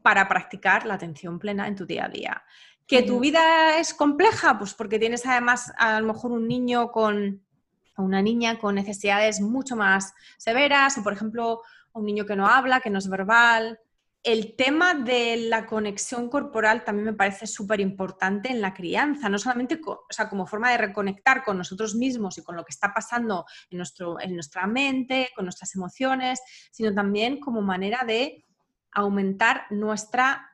[0.02, 2.44] para practicar la atención plena en tu día a día.
[2.86, 4.58] ¿Que tu vida es compleja?
[4.58, 7.44] Pues porque tienes además a lo mejor un niño con
[7.96, 12.80] una niña con necesidades mucho más severas, o por ejemplo, un niño que no habla,
[12.80, 13.80] que no es verbal,
[14.26, 19.38] el tema de la conexión corporal también me parece súper importante en la crianza, no
[19.38, 23.46] solamente sea, como forma de reconectar con nosotros mismos y con lo que está pasando
[23.70, 26.40] en, nuestro, en nuestra mente, con nuestras emociones,
[26.72, 28.44] sino también como manera de
[28.90, 30.50] aumentar nuestra,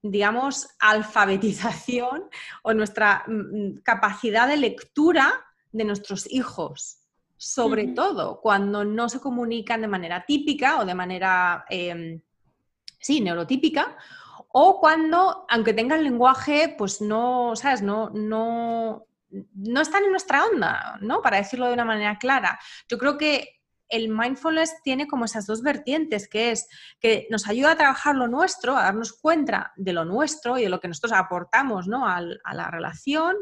[0.00, 2.30] digamos, alfabetización
[2.62, 7.02] o nuestra mm, mm, capacidad de lectura de nuestros hijos,
[7.36, 11.66] sobre todo cuando no se comunican de manera típica o de manera...
[11.68, 12.22] Em,
[13.00, 13.96] sí, neurotípica,
[14.52, 17.82] o cuando, aunque tengan lenguaje, pues no, ¿sabes?
[17.82, 21.22] No, no, no están en nuestra onda, ¿no?
[21.22, 22.58] Para decirlo de una manera clara.
[22.88, 26.68] Yo creo que el mindfulness tiene como esas dos vertientes, que es
[27.00, 30.68] que nos ayuda a trabajar lo nuestro, a darnos cuenta de lo nuestro y de
[30.68, 32.06] lo que nosotros aportamos ¿no?
[32.06, 33.36] a, a la relación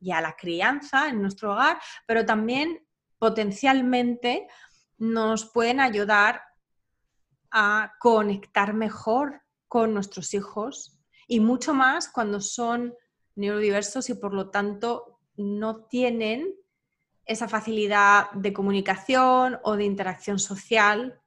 [0.00, 2.86] y a la crianza en nuestro hogar, pero también
[3.18, 4.46] potencialmente
[4.98, 6.42] nos pueden ayudar
[7.56, 12.94] a conectar mejor con nuestros hijos y mucho más cuando son
[13.36, 16.52] neurodiversos y por lo tanto no tienen
[17.24, 21.20] esa facilidad de comunicación o de interacción social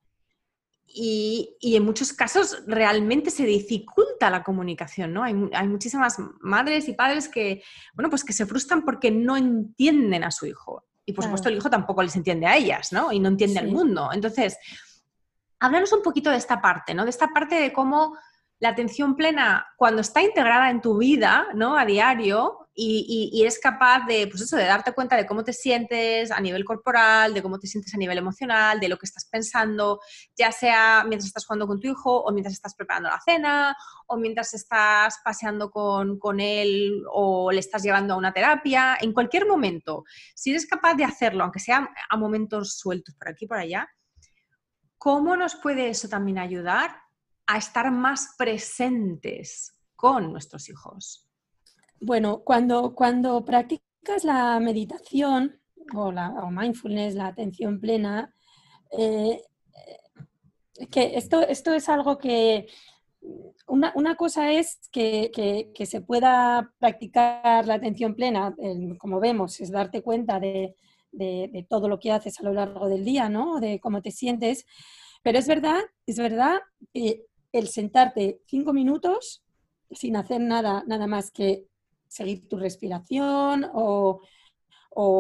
[0.86, 5.24] y, en muchos casos realmente se dificulta la comunicación, ¿no?
[5.24, 7.64] Hay, muchísimas madres y padres que,
[7.94, 10.86] bueno, pues que se frustran porque no entienden a su hijo.
[11.06, 13.12] Y por supuesto el hijo tampoco les entiende a ellas, ¿no?
[13.12, 14.10] Y no entiende el mundo.
[14.12, 14.58] Entonces,
[15.60, 17.04] háblanos un poquito de esta parte, ¿no?
[17.04, 18.18] De esta parte de cómo
[18.60, 21.78] la atención plena, cuando está integrada en tu vida, ¿no?
[21.78, 26.30] A diario, y, eres capaz de, pues eso, de darte cuenta de cómo te sientes
[26.32, 30.00] a nivel corporal, de cómo te sientes a nivel emocional, de lo que estás pensando,
[30.38, 34.18] ya sea mientras estás jugando con tu hijo o mientras estás preparando la cena o
[34.18, 39.48] mientras estás paseando con, con él o le estás llevando a una terapia, en cualquier
[39.48, 40.04] momento,
[40.36, 43.90] si eres capaz de hacerlo, aunque sea a momentos sueltos por aquí y por allá,
[44.98, 46.96] ¿cómo nos puede eso también ayudar
[47.46, 51.28] a estar más presentes con nuestros hijos?
[52.00, 55.60] Bueno, cuando, cuando practicas la meditación
[55.94, 58.34] o, la, mindfulness, la atención plena,
[58.92, 59.42] eh,
[60.92, 62.68] que esto, esto es algo que
[63.68, 68.56] una, cosa es que, se pueda practicar la atención plena,
[68.98, 70.76] como vemos, es darte cuenta de,
[71.70, 73.60] todo lo que haces a lo largo del día, ¿no?
[73.60, 74.66] De cómo te sientes.
[75.24, 76.60] Pero es verdad, es verdad
[76.94, 79.44] que el sentarte cinco minutos
[79.92, 81.68] sin hacer nada, nada más que
[82.08, 84.22] seguir tu respiración o,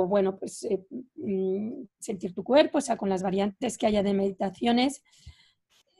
[0.07, 4.13] bueno, pues eh, mm, sentir tu cuerpo, o sea, con las variantes que haya de
[4.13, 5.03] meditaciones,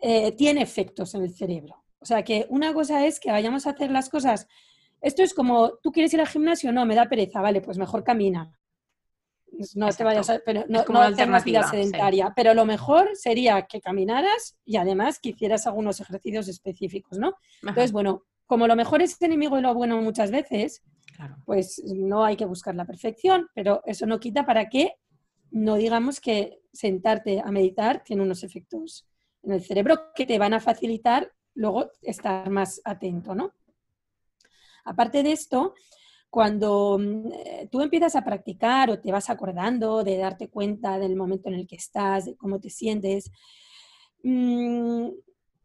[0.02, 1.84] eh, tiene efectos en el cerebro.
[2.00, 4.48] O sea, que una cosa es que vayamos a hacer las cosas.
[5.02, 6.72] Esto es como, ¿tú quieres ir al gimnasio?
[6.72, 8.52] No, me da pereza, vale, pues mejor camina.
[9.76, 14.58] No te vayas a, pero no, no vida sedentaria, pero lo mejor sería que caminaras
[14.66, 17.36] y además que hicieras algunos ejercicios específicos, ¿no?
[17.62, 20.84] Entonces, bueno, como lo mejor es enemigo de lo bueno muchas veces,
[21.46, 24.94] pues no hay que buscar la perfección, pero eso no quita para que
[25.52, 29.08] no digamos que sentarte a meditar tiene unos efectos
[29.44, 33.54] en el cerebro que te van a facilitar luego estar más atento, ¿no?
[34.86, 35.74] Aparte de esto,
[36.30, 41.16] cuando mm, eh, tú empiezas a practicar o te vas acordando de darte cuenta del
[41.16, 43.32] momento en el que estás, de cómo te sientes,
[44.24, 45.08] mm,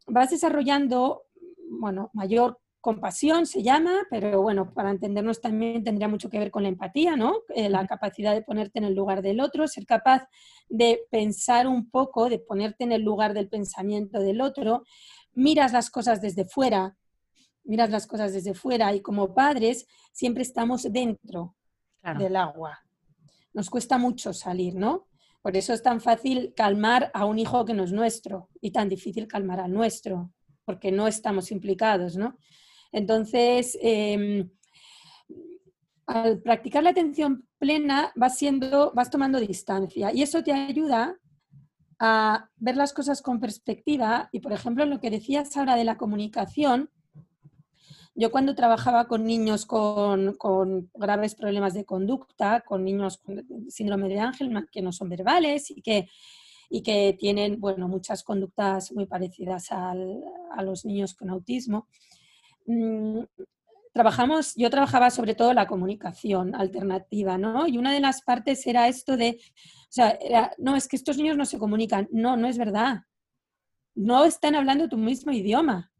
[0.07, 1.23] vas desarrollando,
[1.69, 6.63] bueno, mayor compasión se llama, pero bueno, para entendernos también tendría mucho que ver con
[6.63, 7.37] la empatía, ¿no?
[7.55, 10.27] Eh, la capacidad de ponerte en el lugar del otro, ser capaz
[10.67, 14.83] de pensar un poco, de ponerte en el lugar del pensamiento del otro,
[15.33, 16.97] miras las cosas desde fuera,
[17.63, 21.55] miras las cosas desde fuera y como padres siempre estamos dentro
[22.17, 22.79] del agua.
[23.53, 25.07] Nos cuesta mucho salir, ¿no?
[25.41, 28.89] Por eso es tan fácil calmar a un hijo que no es nuestro y tan
[28.89, 30.31] difícil calmar al nuestro,
[30.65, 32.37] porque no estamos implicados, ¿no?
[32.91, 34.49] Entonces, em,
[36.05, 41.17] al practicar la atención plena vas, siendo, vas tomando distancia y eso te ayuda
[41.99, 45.97] a ver las cosas con perspectiva y, por ejemplo, lo que decías ahora de la
[45.97, 46.89] comunicación,
[48.15, 50.37] yo cuando trabajaba con niños con,
[50.93, 55.81] graves problemas de conducta, con niños con síndrome de Angelman que no son verbales y
[55.81, 56.09] que,
[56.69, 59.93] y que tienen bueno, muchas conductas muy parecidas a
[60.63, 61.87] los niños con autismo,
[62.65, 63.23] Mm,
[63.93, 67.67] trabajamos, yo trabajaba sobre todo la comunicación alternativa, ¿no?
[67.67, 70.19] Y una de las partes era esto de, o sea,
[70.57, 72.07] no, es que estos niños no se comunican.
[72.11, 73.03] No, no es verdad.
[73.95, 75.91] No están hablando tu mismo idioma.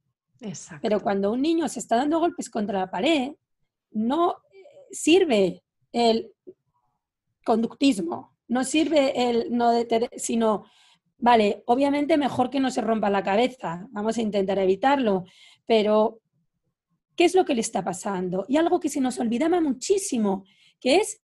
[0.43, 0.81] Exacto.
[0.81, 3.31] Pero cuando un niño se está dando golpes contra la pared,
[3.91, 4.35] no
[4.91, 6.33] sirve el
[7.45, 9.71] conductismo, no sirve el no
[10.17, 10.65] sino
[11.17, 15.23] vale, obviamente mejor que no se rompa la cabeza, vamos a intentar evitarlo,
[15.65, 16.19] pero
[17.15, 18.45] qué es lo que le está pasando.
[18.49, 20.43] Y algo que se nos olvidaba muchísimo,
[20.81, 21.21] que es,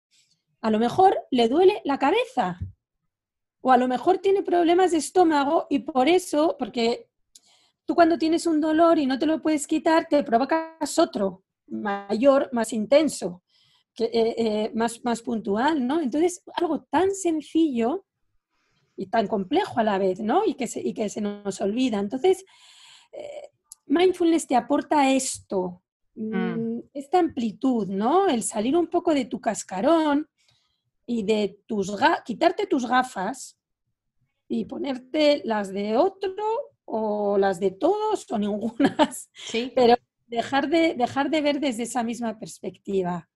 [0.60, 2.58] a lo mejor le duele la cabeza
[3.62, 7.08] o a lo mejor tiene problemas de estómago y por eso, porque
[7.86, 12.50] tú cuando tienes un dolor y no te lo puedes quitar, te provocas otro, mayor,
[12.52, 13.42] más intenso,
[13.94, 16.00] que, eh, eh, más, más puntual, ¿no?
[16.00, 18.04] Entonces, algo tan sencillo
[18.96, 20.44] y tan complejo a la vez, ¿no?
[20.44, 21.98] Y que se, y que se nos olvida.
[21.98, 22.44] Entonces,
[23.12, 23.50] eh,
[23.86, 25.82] mindfulness te aporta esto,
[26.16, 26.36] mm.
[26.36, 28.26] Mm, esta amplitud, ¿no?
[28.26, 30.28] El salir un poco de tu cascarón
[31.06, 33.56] y de tus quitarte tus gafas
[34.48, 39.30] y ponerte las de otro o las de todos o ningunas.
[39.34, 39.72] Sí.
[39.74, 43.28] Pero dejar de, dejar de ver desde esa misma perspectiva.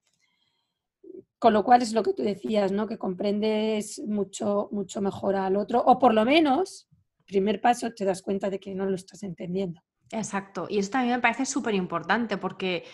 [1.39, 2.87] Con lo cual es lo que tú decías, ¿no?
[2.87, 6.89] Que comprendes mucho, mucho mejor al otro, o por lo menos,
[7.27, 9.81] primer paso, te das cuenta de que no lo estás entendiendo.
[10.13, 12.85] Exacto, y eso también me parece súper importante porque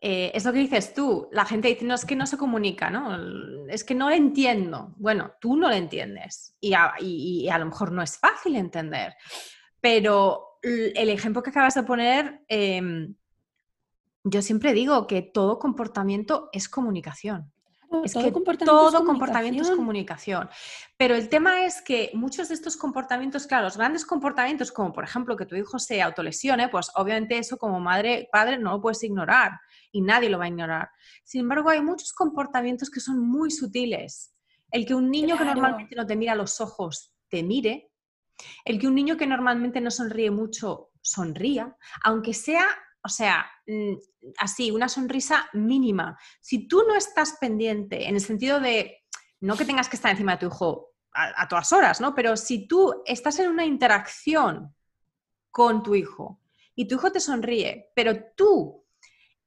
[0.00, 2.90] eh, es lo que dices tú, la gente dice, no, es que no se comunica,
[2.90, 3.16] ¿no?
[3.68, 4.92] Es que no lo entiendo.
[4.96, 9.14] Bueno, tú no lo entiendes y a, y a lo mejor no es fácil entender,
[9.84, 13.14] pero el ejemplo que acabas de poner, em,
[14.22, 17.52] yo siempre digo que todo comportamiento es comunicación
[18.02, 20.48] es todo que comportamiento todo comportamiento es comunicación.
[20.96, 25.04] Pero el tema es que muchos de estos comportamientos, claro, los grandes comportamientos, como por
[25.04, 29.02] ejemplo que tu hijo se autolesione, pues obviamente eso como madre, padre no lo puedes
[29.04, 29.60] ignorar
[29.92, 30.88] y nadie lo va a ignorar.
[31.24, 34.34] Sin embargo, hay muchos comportamientos que son muy sutiles.
[34.70, 37.90] El que un niño que normalmente no te mira a los ojos te mire,
[38.64, 42.66] el que un niño que normalmente no sonríe mucho sonría, aunque sea
[43.04, 43.94] o sea, mm,
[44.38, 46.18] así, una sonrisa mínima.
[46.40, 49.04] Si tú no estás pendiente, en el sentido de,
[49.40, 52.14] no que tengas que estar encima de tu hijo a, todas horas, ¿no?
[52.14, 54.74] Pero si tú estás en una interacción
[55.50, 56.40] con tu hijo
[56.74, 58.84] y tu hijo te sonríe, pero tú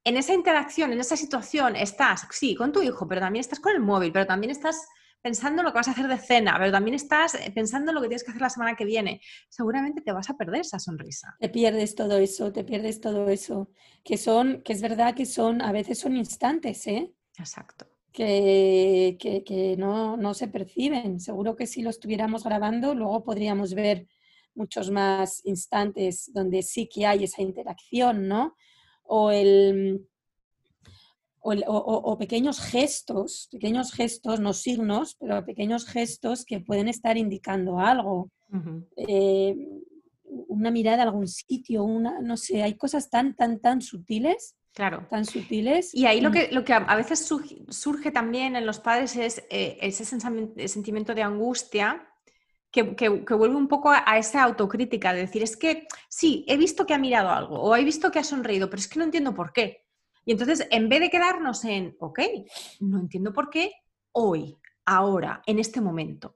[0.03, 3.73] en esa interacción, en esa situación, estás, sí, con tu hijo, pero también estás con
[3.73, 4.87] el móvil, pero también estás
[5.21, 7.95] pensando en lo que vas a hacer de cena, pero también estás eh, pensando en
[7.95, 10.79] lo que tienes que hacer la semana que viene, seguramente te vas a perder esa
[10.79, 11.35] sonrisa.
[11.39, 13.69] Te pierdes todo eso, te pierdes todo eso,
[14.03, 17.11] que son, que es verdad que son, a veces son instantes, ¿eh?
[17.37, 17.87] Exacto.
[18.11, 21.19] Que, que, no, no se perciben.
[21.19, 24.07] Seguro que si lo estuviéramos grabando, luego podríamos ver
[24.55, 28.55] muchos más instantes donde sí que hay esa interacción, ¿no?
[29.03, 30.07] O el,
[31.67, 38.29] o, pequeños gestos, pequeños gestos, no signos, pero pequeños gestos que pueden estar indicando algo.
[38.95, 39.55] Eh,
[40.23, 44.55] una mirada a algún sitio, una, no sé, hay cosas tan, tan, tan sutiles.
[44.73, 45.07] Claro.
[45.09, 45.93] Tan sutiles.
[45.93, 49.77] Y ahí lo que, lo que a veces surge también en los padres es eh,
[49.81, 52.07] ese sentimiento de angustia
[52.71, 56.85] que, vuelve un poco a, a, esa autocrítica, de decir, es que sí, he visto
[56.85, 59.33] que ha mirado algo o he visto que ha sonreído, pero es que no entiendo
[59.33, 59.86] por qué.
[60.27, 62.19] Y entonces, en vez de quedarnos en, ok,
[62.81, 63.71] no entiendo por qué,
[64.11, 66.35] hoy, ahora, en este momento.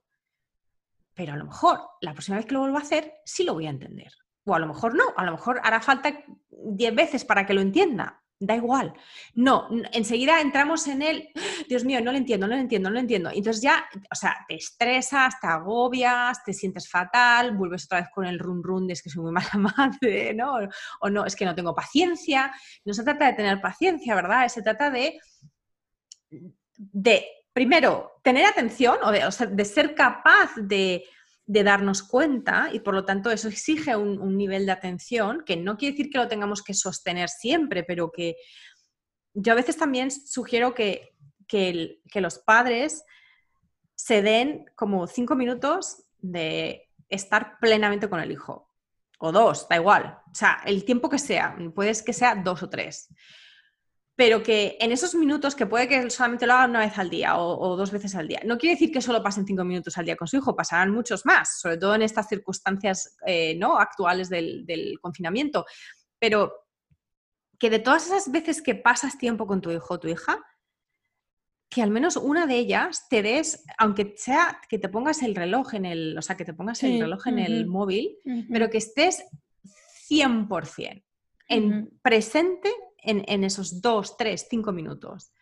[1.14, 3.68] Pero a lo mejor la próxima vez que lo vuelva a hacer, sí lo voy
[3.68, 4.14] a entender.
[4.46, 7.60] O a lo mejor no, a lo mejor hará falta 10 veces para que lo
[7.60, 8.94] entienda da igual.
[9.36, 11.30] No, enseguida entramos en el,
[11.70, 13.30] Dios mío, no lo entiendo, no lo entiendo, no lo entiendo.
[13.30, 18.26] Entonces ya, o sea, te estresas, te agobias, te sientes fatal, vuelves otra vez con
[18.26, 20.56] el run run de es que soy muy mala madre, ¿no?
[21.02, 22.52] O no, es que no tengo paciencia.
[22.84, 24.48] No se trata de tener paciencia, ¿verdad?
[24.48, 25.20] Se trata de,
[26.78, 31.04] de primero, tener atención o de ser capaz de
[31.46, 35.78] de darnos cuenta y por lo tanto eso exige un, nivel de atención que no
[35.78, 38.36] quiere decir que lo tengamos que sostener siempre, pero que
[39.34, 41.16] yo a veces también sugiero que,
[41.48, 43.04] que, los padres
[43.96, 48.70] se den como cinco minutos de estar plenamente con el hijo.
[49.20, 50.20] O dos, da igual.
[50.32, 53.10] O sea, el tiempo que sea, puedes que sea dos o tres
[54.16, 57.38] pero que en esos minutos, que puede que solamente lo haga una vez al día
[57.38, 60.16] o, dos veces al día, no quiere decir que solo pasen cinco minutos al día
[60.16, 63.78] con su hijo, pasarán muchos más, sobre todo en estas circunstancias eh, ¿no?
[63.78, 65.66] actuales del, confinamiento,
[66.20, 66.54] pero
[67.58, 70.44] que de todas esas veces que pasas tiempo con tu hijo o tu hija,
[71.70, 75.74] que al menos una de ellas te des, aunque sea que te pongas el reloj
[75.76, 78.18] en el, o sea, que te pongas el reloj en el móvil,
[78.52, 79.24] pero que estés
[80.10, 81.04] 100%
[81.48, 85.34] en presente en, esos dos, tres, cinco minutos.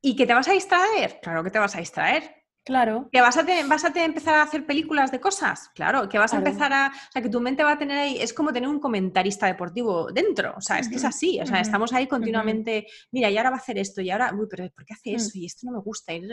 [0.00, 1.18] ¿Y que te vas a distraer?
[1.22, 2.44] Claro que te vas a distraer.
[2.64, 3.10] Claro.
[3.12, 5.70] ¿Que vas a, vas a empezar a hacer películas de cosas?
[5.74, 6.92] Claro, que vas a empezar a...
[6.94, 8.16] O sea, que tu mente va a tener ahí...
[8.18, 10.54] Es como tener un comentarista deportivo dentro.
[10.56, 11.38] O sea, es que es así.
[11.40, 12.86] O sea, estamos ahí continuamente...
[13.12, 14.34] Mira, y ahora va a hacer esto, y ahora...
[14.34, 15.32] Uy, pero ¿por qué hace eso?
[15.34, 16.14] Y esto no me gusta.
[16.14, 16.26] Y...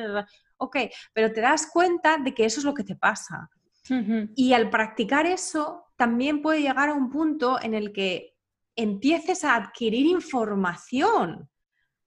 [0.55, 0.77] Ok,
[1.11, 3.49] pero te das cuenta de que eso es lo que te pasa.
[4.35, 8.37] Y al practicar eso, también puede llegar a un punto en el que
[8.75, 11.49] empieces a adquirir información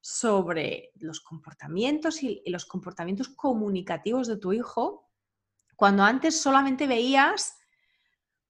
[0.00, 5.08] sobre los comportamientos y, los comportamientos comunicativos de tu hijo,
[5.76, 7.56] cuando antes solamente veías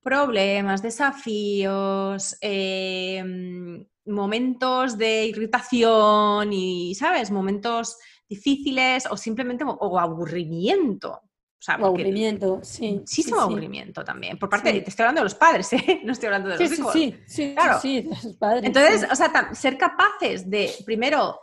[0.00, 7.30] problemas, desafíos, em, momentos de irritación y, ¿sabes?
[7.30, 7.96] Momentos
[8.28, 11.22] difíciles o simplemente o aburrimiento
[11.66, 12.92] aburrimiento, sí.
[12.92, 14.38] Muchísimo aburrimiento también.
[14.38, 16.00] Por parte, de, te estoy hablando de los padres, ¿eh?
[16.04, 16.92] No estoy hablando de los hijos.
[16.92, 17.80] Sí, sí, claro.
[17.80, 18.64] sí, de los padres.
[18.64, 21.40] Entonces, o sea, ser capaces de, primero...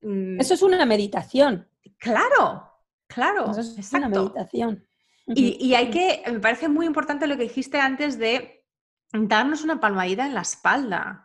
[0.00, 1.68] Mm, Eso es una meditación.
[1.98, 2.70] Claro,
[3.06, 3.50] claro.
[3.50, 4.84] Eso es una meditación.
[5.26, 8.64] Y, hay que, me parece muy importante lo que dijiste antes de
[9.12, 11.24] darnos una palmadita en la espalda.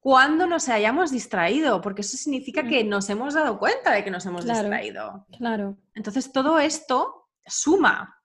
[0.00, 4.24] Cuando nos hayamos distraído, porque eso significa que nos hemos dado cuenta de que nos
[4.26, 5.26] hemos distraído.
[5.36, 5.76] Claro.
[5.94, 7.19] Entonces todo esto
[7.50, 8.16] suma.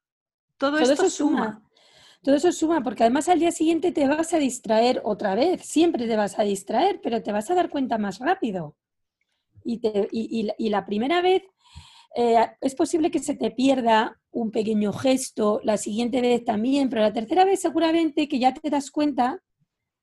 [0.57, 1.61] Todo, esto suma.
[2.21, 5.65] Todo eso suma, porque además al día siguiente te vas a distraer otra vez.
[5.65, 8.78] Siempre te vas a distraer, pero te vas a dar cuenta más rápido.
[9.63, 9.82] Y,
[10.57, 11.43] y la primera vez
[12.17, 17.01] eh, es posible que se te pierda un pequeño gesto, la siguiente vez también, pero
[17.01, 19.43] la tercera vez seguramente que ya te das cuenta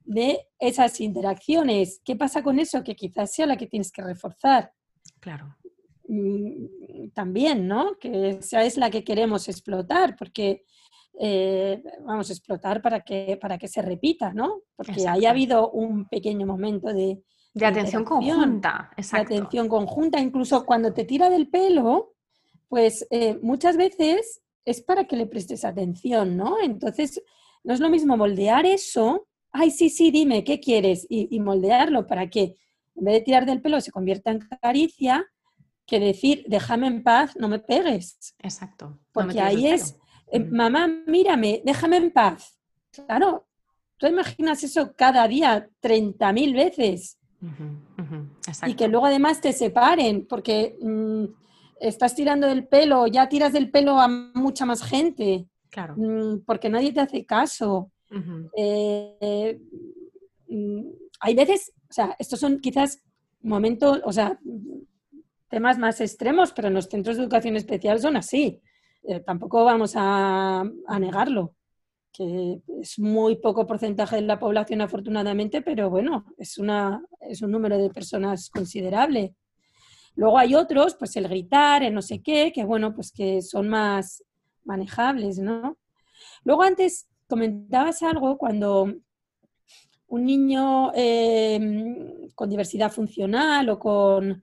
[0.01, 2.03] de esas interacciones.
[2.05, 2.85] ¿Qué pasa con eso?
[2.85, 4.73] Que quizás sea la que tienes que reforzar.
[5.21, 5.57] Claro.
[6.15, 7.97] Mm, también, ¿no?
[7.99, 10.67] Que esa es la que queremos explotar, porque
[11.19, 14.61] eh, vamos a explotar para que, para que se repita, ¿no?
[14.77, 17.23] Porque haya habido un pequeño momento de,
[17.55, 19.33] de atención conjunta, exacto.
[19.33, 22.13] De atención conjunta, incluso cuando te tira del pelo,
[22.69, 26.57] pues eh, muchas veces es para que le prestes atención, ¿no?
[26.63, 27.23] Entonces,
[27.65, 31.07] no es lo mismo moldear eso, ay, sí, sí, dime, ¿qué quieres?
[31.09, 32.59] Y, moldearlo para que
[32.97, 35.27] en vez de tirar del pelo se convierta en caricia,
[35.93, 38.35] que decir, déjame en paz, no me pegues.
[38.39, 38.99] Exacto.
[39.13, 39.95] Porque ahí es,
[40.29, 40.57] eh, mm.
[40.57, 42.59] mamá, mírame, déjame en paz.
[42.91, 43.47] Claro,
[43.99, 47.19] tú imaginas eso cada día 30.000 veces.
[48.67, 51.25] Y que luego además te separen, porque mm,
[51.79, 55.47] estás tirando del pelo, ya tiras del pelo a mucha más gente.
[55.69, 55.95] Claro.
[55.99, 57.91] Mm, porque nadie te hace caso.
[58.57, 59.61] Eh,
[60.49, 60.83] mm,
[61.21, 62.99] hay veces, o sea, estos son quizás
[63.43, 64.39] momentos, o sea,
[65.53, 68.61] temas más extremos, pero en los centros de educación especial son así.
[69.05, 70.65] Eh, tampoco vamos a
[70.99, 71.55] negarlo
[72.13, 77.51] que es muy poco porcentaje de la población afortunadamente, pero bueno, es, una, es un
[77.51, 79.35] número de personas considerable.
[80.15, 83.69] Luego hay otros, pues el gritar, el no sé qué, que bueno, pues que son
[83.71, 84.23] más
[84.65, 85.79] manejables, ¿no?
[86.45, 88.93] Luego antes comentabas algo cuando
[90.09, 94.43] un niño eh, con diversidad funcional o con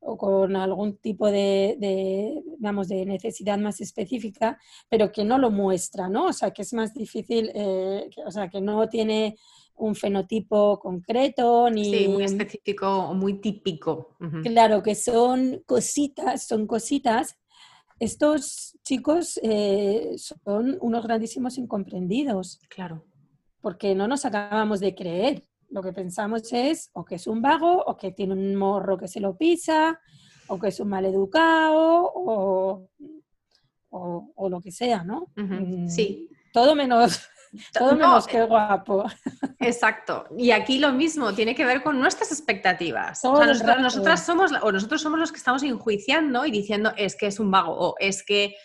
[0.00, 6.08] o con algún tipo de, de, de necesidad más específica, pero que no lo muestra,
[6.08, 6.26] ¿no?
[6.26, 9.36] O sea, que es más difícil, eh, o sea, que no tiene
[9.76, 11.84] un fenotipo concreto ni...
[11.84, 14.16] Sí, muy específico o muy típico.
[14.42, 17.38] Claro, que son cositas, son cositas.
[18.00, 22.60] Estos chicos eh, son unos grandísimos incomprendidos.
[22.68, 23.04] Claro.
[23.60, 27.82] Porque no nos acabamos de creer lo que pensamos es o que es un vago,
[27.84, 30.00] o que tiene un morro que se lo pisa,
[30.48, 32.88] o que es un maleducado, o,
[33.90, 35.32] o, lo que sea, ¿no?
[35.36, 36.28] Mm, sí.
[36.52, 37.20] Todo menos,
[37.78, 39.04] todo menos que guapo.
[39.58, 40.26] Exacto.
[40.36, 43.24] Y aquí lo mismo, tiene que ver con nuestras expectativas.
[43.24, 47.26] O nosotros, nosotras somos, o nosotros somos los que estamos enjuiciando y diciendo es que
[47.26, 48.56] es un vago, o es que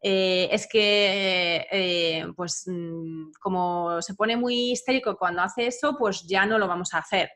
[0.00, 6.26] eh, es que, eh, pues, mm, como se pone muy histérico cuando hace eso, pues
[6.26, 7.30] ya no lo vamos a hacer.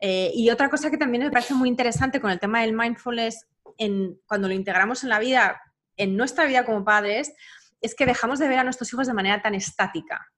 [0.00, 3.46] Eh, y otra cosa que también me parece muy interesante con el tema del mindfulness,
[4.26, 5.60] cuando lo integramos en la vida,
[5.96, 7.32] en nuestra vida como padres,
[7.80, 10.30] es que dejamos de ver a nuestros hijos de manera tan estática.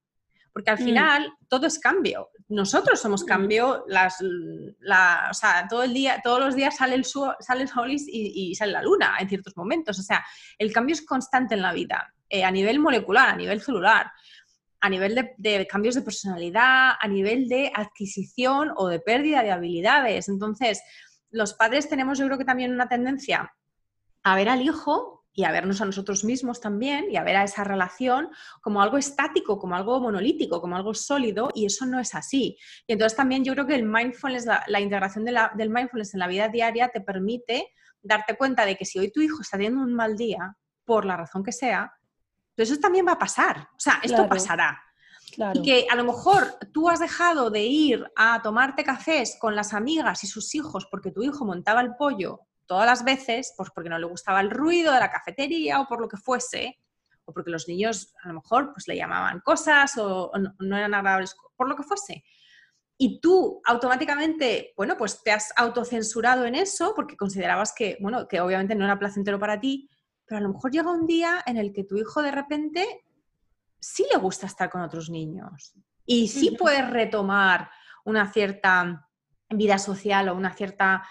[0.57, 0.85] Porque al mm.
[0.85, 2.31] final todo es cambio.
[2.49, 3.25] Nosotros somos mm.
[3.27, 7.67] cambio, las, o sea, todo el día, todos los días sale el, sol, sale el
[7.67, 9.99] sol y, sale la luna en ciertos momentos.
[9.99, 10.25] O sea,
[10.57, 14.11] el cambio es constante en la vida, eh, a nivel molecular, a nivel celular,
[14.79, 19.51] a nivel de, de, cambios de personalidad, a nivel de adquisición o de pérdida de
[19.51, 20.27] habilidades.
[20.27, 20.81] Entonces,
[21.29, 23.53] los padres tenemos yo creo que también una tendencia
[24.23, 27.43] a ver al hijo y a vernos a nosotros mismos también y a ver a
[27.43, 28.27] esa relación
[28.59, 32.57] como algo estático, como algo monolítico, como algo sólido y eso no es así.
[32.87, 36.49] Y entonces también yo creo que el mindfulness, la, integración del mindfulness en la vida
[36.49, 37.71] diaria te permite
[38.01, 41.15] darte cuenta de que si hoy tu hijo está teniendo un mal día, por la
[41.15, 41.93] razón que sea,
[42.55, 43.69] pues eso también va a pasar.
[43.75, 44.81] O sea, esto pasará.
[45.53, 49.75] Y que a lo mejor tú has dejado de ir a tomarte cafés con las
[49.75, 53.89] amigas y sus hijos porque tu hijo montaba el pollo todas las veces, pues porque
[53.89, 56.77] no le gustaba el ruido de la cafetería o por lo que fuese,
[57.25, 61.35] o porque los niños a lo mejor pues le llamaban cosas o, no, eran agradables,
[61.55, 62.23] por lo que fuese.
[62.99, 68.41] Y tú automáticamente, bueno, pues te has autocensurado en eso porque considerabas que, bueno, que
[68.41, 69.89] obviamente no era placentero para ti,
[70.25, 73.05] pero a lo mejor llega un día en el que tu hijo de repente
[73.79, 75.73] sí le gusta estar con otros niños
[76.05, 77.69] y sí puede retomar
[78.03, 79.07] una cierta
[79.49, 81.07] vida social o una cierta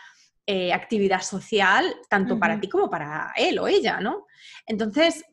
[0.46, 4.26] eh, actividad social, tanto para ti como para él o ella, ¿no?
[4.66, 5.24] Entonces,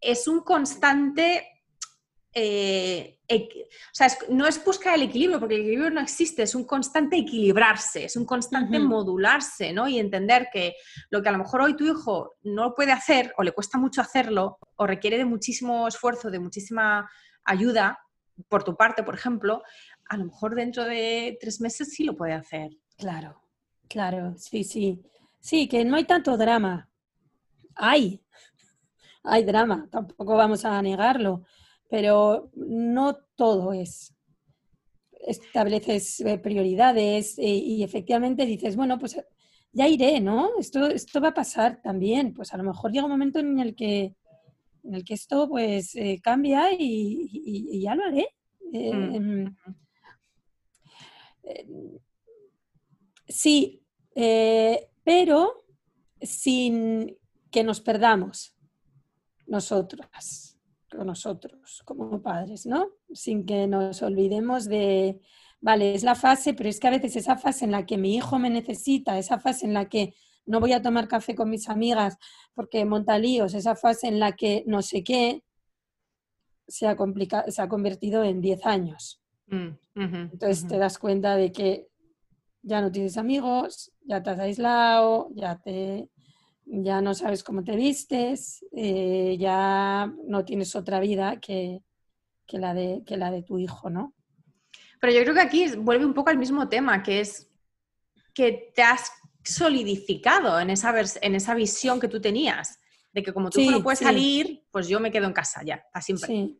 [0.00, 1.56] es un constante
[2.38, 6.64] eh, o sea, no es buscar el equilibrio, porque el equilibrio no existe, es un
[6.64, 9.88] constante equilibrarse, es un constante modularse, ¿no?
[9.88, 10.74] Y entender que
[11.08, 14.02] lo que a lo mejor hoy tu hijo no puede hacer o le cuesta mucho
[14.02, 17.10] hacerlo o requiere de muchísimo esfuerzo, de muchísima
[17.42, 17.98] ayuda
[18.48, 19.62] por tu parte, por ejemplo,
[20.08, 22.70] a lo mejor dentro de tres meses sí lo puede hacer.
[22.98, 23.40] Claro,
[23.88, 25.02] claro, sí, sí.
[25.40, 26.90] Sí, que no hay tanto drama.
[27.76, 28.20] Hay,
[29.22, 31.44] hay drama, tampoco vamos a negarlo,
[31.88, 34.12] pero no todo es.
[35.26, 39.20] Estableces eh, prioridades eh, y, efectivamente dices, bueno, pues
[39.72, 40.50] ya iré, ¿no?
[40.58, 42.32] Esto, esto va a pasar también.
[42.34, 44.14] Pues a lo mejor llega un momento en el que,
[44.84, 48.28] en el que esto pues eh, cambia y, ya lo haré.
[48.72, 49.14] Mm.
[49.14, 49.56] Em,
[53.28, 53.82] sí,
[55.04, 55.64] pero
[56.20, 57.16] sin
[57.50, 58.54] que nos perdamos
[59.46, 60.58] nosotras,
[60.92, 62.88] nosotros como padres, ¿no?
[63.12, 65.20] Sin que nos olvidemos de,
[65.60, 68.14] vale, es la fase, pero es que a veces esa fase en la que mi
[68.16, 70.14] hijo me necesita, esa fase en la que
[70.46, 72.18] no voy a tomar café con mis amigas
[72.54, 75.42] porque monta líos, esa fase en la que no sé qué,
[76.68, 76.96] se ha,
[77.48, 79.20] se ha convertido en 10 años.
[79.48, 81.88] Mm, Entonces te das cuenta de que
[82.66, 86.10] ya no tienes amigos, ya te has aislado, ya te
[86.66, 91.82] ya no sabes cómo te vistes, eh, ya no tienes otra vida que,
[92.48, 94.14] la de, que la de tu hijo, ¿no?
[95.00, 97.52] Pero yo creo que aquí vuelve un poco al mismo tema, que es
[98.34, 99.12] que te has
[99.44, 100.92] solidificado en esa,
[101.22, 102.80] en esa visión que tú tenías,
[103.12, 106.02] de que como tú no puedes salir, pues yo me quedo en casa ya, para
[106.02, 106.56] siempre.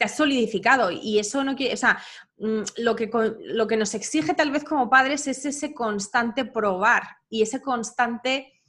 [0.00, 2.02] Te has solidificado y eso no quiere, o sea,
[2.38, 3.10] mm, lo que,
[3.44, 8.60] lo que nos exige tal vez como padres es ese constante probar y ese constante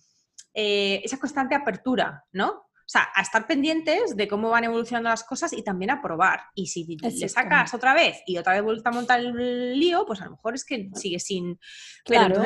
[0.53, 2.49] eh, esa constante apertura, ¿no?
[2.49, 6.41] O sea, a estar pendientes de cómo van evolucionando las cosas y también a probar.
[6.55, 10.19] Y si le sacas otra vez y otra vez vuelta a montar el lío, pues
[10.19, 11.57] a lo mejor es que sigue sin.
[12.03, 12.43] Claro,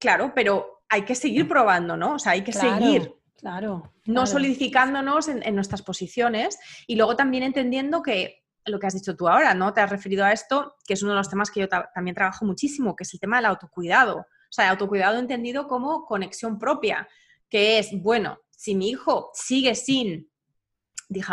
[0.00, 2.14] claro, pero hay que seguir probando, ¿no?
[2.14, 3.12] O sea, hay que seguir.
[3.42, 3.92] Claro.
[4.04, 9.28] No solidificándonos en, nuestras posiciones y luego también entendiendo que lo que has dicho tú
[9.28, 9.74] ahora, ¿no?
[9.74, 12.44] Te has referido a esto, que es uno de los temas que yo también trabajo
[12.44, 14.18] muchísimo, que es el tema del autocuidado.
[14.18, 17.08] O sea, el autocuidado entendido como conexión propia
[17.48, 20.30] que es, bueno, si mi hijo sigue sin,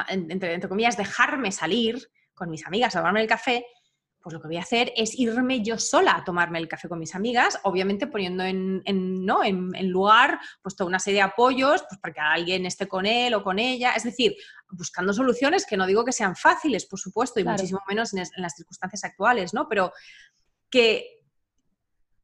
[0.09, 3.67] entre, comillas, dejarme salir con mis amigas a tomarme el café,
[4.21, 6.99] pues lo que voy a hacer es irme yo sola a tomarme el café con
[6.99, 8.83] mis amigas, obviamente poniendo en,
[9.25, 9.43] ¿no?
[9.43, 13.33] en, lugar pues, toda una serie de apoyos pues, para que alguien esté con él
[13.33, 14.35] o con ella, es decir,
[14.69, 18.41] buscando soluciones que no digo que sean fáciles, por supuesto, y muchísimo menos en, en,
[18.41, 19.67] las circunstancias actuales, ¿no?
[19.69, 19.93] Pero
[20.69, 21.19] que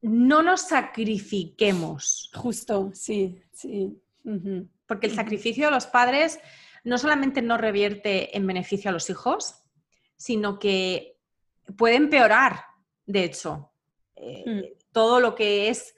[0.02, 2.30] no nos sacrifiquemos.
[2.34, 4.00] Justo, sí, sí.
[4.86, 6.38] Porque el sacrificio de los padres
[6.84, 9.62] no solamente no revierte en beneficio a los hijos,
[10.16, 11.15] sino que
[11.76, 12.60] puede empeorar,
[13.04, 13.72] de hecho,
[14.14, 14.92] eh, mm.
[14.92, 15.94] todo lo que es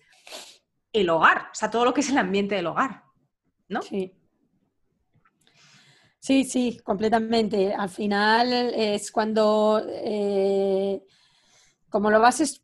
[0.92, 3.04] el hogar, o sea, todo lo que es el ambiente del hogar,
[3.68, 3.82] ¿no?
[3.82, 4.14] Sí.
[6.20, 7.72] Sí, sí, completamente.
[7.72, 11.02] Al final es cuando, eh,
[11.88, 12.60] como lo vas es,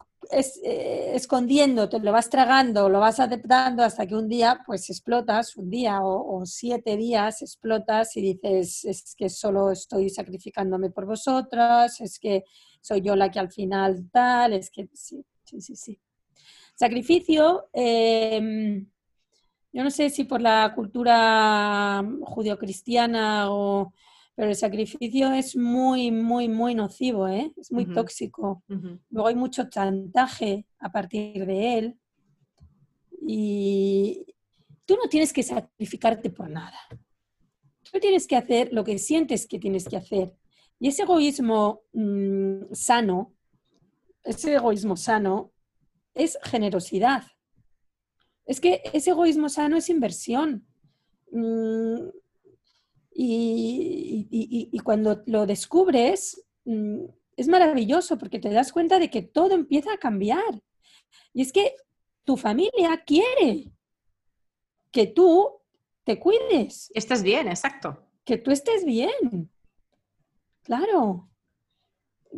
[0.63, 5.57] eh, escondiendo, te lo vas tragando, lo vas aceptando hasta que un día pues explotas,
[5.57, 12.01] un día o, siete días explotas y dices, es que solo estoy sacrificándome por vosotras,
[12.01, 12.45] es que
[12.85, 15.99] soy yo la que al final tal, es que sí, sí, sí, sí.
[16.75, 18.87] Sacrificio, em,
[19.73, 23.95] yo no sé si por la cultura judio-cristiana o
[24.37, 27.53] pero el sacrificio es muy, muy, muy nocivo, ¿eh?
[27.57, 28.65] es muy tóxico.
[29.11, 31.99] Luego hay mucho chantaje a partir de él.
[33.25, 34.27] Y
[34.85, 36.77] tú no tienes que sacrificarte por nada.
[37.93, 40.33] Tú tienes que hacer lo que sientes que tienes que hacer.
[40.85, 43.33] Y ese egoísmo mm, sano,
[44.23, 45.51] ese egoísmo sano
[46.13, 47.23] es generosidad.
[48.45, 50.67] Es que ese egoísmo sano es inversión.
[51.31, 52.11] Mm,
[53.15, 59.91] y, cuando lo descubres, mm, es maravilloso porque te das cuenta de que todo empieza
[59.95, 60.63] a cambiar.
[61.33, 61.77] Y es que
[62.25, 63.73] tu familia quiere
[64.91, 65.63] que tú
[66.05, 66.93] te cuides.
[66.95, 68.07] Estés bien, exacto.
[68.27, 69.51] Que tú estés bien.
[70.65, 71.29] Claro.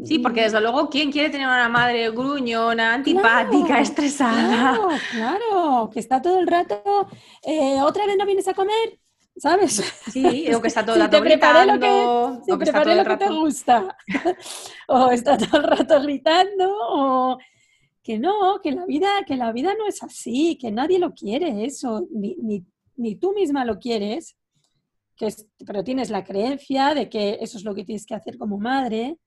[0.05, 4.49] Sí, porque desde luego, ¿quién quiere tener una madre gruñona, antipática, estresada?
[4.49, 7.09] Claro, claro, que está todo el rato,
[7.43, 8.99] eh, ¿otra vez no vienes a comer?
[9.37, 9.83] ¿sabes?
[10.11, 11.75] Sí, o que está todo el rato gritando.
[11.75, 13.97] Lo que, o que está todo lo que te gusta.
[14.89, 17.39] o está todo el rato gritando, o
[18.03, 21.65] que no, que la vida, que la vida no es así, que nadie lo quiere
[21.65, 22.65] eso, ni, ni,
[22.97, 24.37] ni tú misma lo quieres.
[25.17, 25.35] Que
[25.67, 29.19] pero tienes la creencia de que eso es lo que tienes que hacer como madre,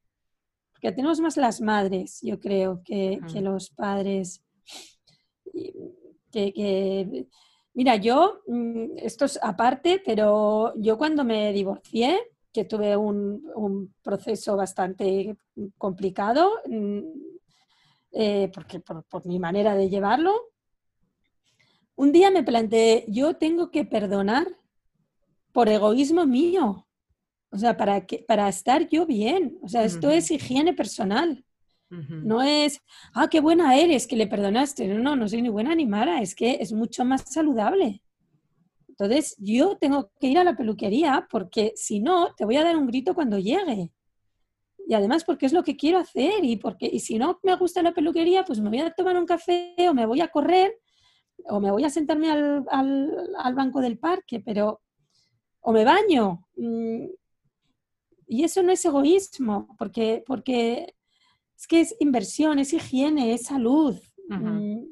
[0.72, 4.42] porque tenemos más las madres, yo creo, que, los padres.
[6.32, 7.28] Que,
[7.74, 12.20] mira, yo, mm, esto es aparte, pero yo cuando me divorcié,
[12.54, 15.36] que tuve un, proceso bastante
[15.78, 17.00] complicado, mm,
[18.12, 20.34] eh, porque por, por mi manera de llevarlo,
[21.96, 24.48] un día me planteé, yo tengo que perdonar
[25.52, 26.88] por egoísmo mío.
[27.52, 29.58] O sea, para, que, para estar yo bien.
[29.62, 31.43] O sea, esto es higiene personal.
[31.89, 32.80] No es,
[33.16, 34.88] ah, qué buena eres que le perdonaste.
[34.88, 36.22] No, no, no soy ni buena ni mala.
[36.22, 38.04] Es que es mucho más saludable.
[38.88, 42.78] Entonces, yo tengo que ir a la peluquería porque si no, te voy a dar
[42.78, 43.91] un grito cuando llegue.
[44.88, 47.82] Y además porque es lo que quiero hacer y porque y si no me gusta
[47.82, 50.80] la peluquería, pues me voy a tomar un café o me voy a correr
[51.45, 54.82] o me voy a sentarme al, al banco del parque, pero
[55.62, 56.47] o me baño.
[56.55, 57.05] Mm,
[58.28, 60.95] y eso no es egoísmo, porque, porque
[61.57, 63.99] es que es inversión, es higiene, es salud.
[64.28, 64.84] Mm.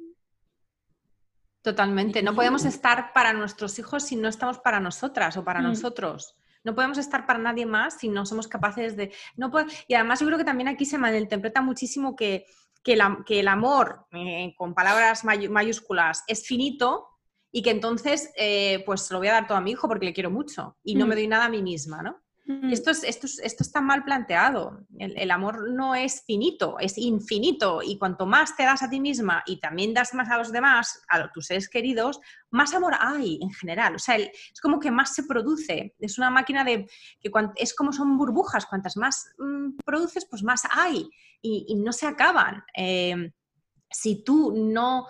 [1.61, 2.23] Totalmente.
[2.23, 5.63] No podemos estar para nuestros hijos si no estamos para nosotras o para mm.
[5.63, 6.35] nosotros.
[6.63, 9.13] No podemos estar para nadie más si no somos capaces de...
[9.35, 9.51] No
[9.87, 12.45] Y además yo creo que también aquí se malinterpreta muchísimo que,
[12.83, 17.07] que, que el amor, eh, con palabras mayúsculas, es finito
[17.51, 20.13] y que entonces eh, pues lo voy a dar todo a mi hijo porque le
[20.13, 21.17] quiero mucho y no me mm.
[21.17, 22.21] doy nada a mí misma, ¿no?
[22.47, 22.71] Mm.
[22.71, 24.79] Esto, es, esto, esto está mal planteado.
[24.97, 27.81] El, amor no es finito, es infinito.
[27.83, 31.01] Y cuanto más te das a ti misma y también das más a los demás,
[31.09, 33.95] a tus seres queridos, más amor hay en general.
[33.95, 35.93] O sea, es como que más se produce.
[35.99, 36.87] Es una máquina de
[37.19, 38.65] que es como son burbujas.
[38.65, 41.09] Cuantas más mm, produces, pues más hay
[41.41, 42.63] y, no se acaban.
[42.75, 43.33] Eh,
[43.89, 45.07] si tú no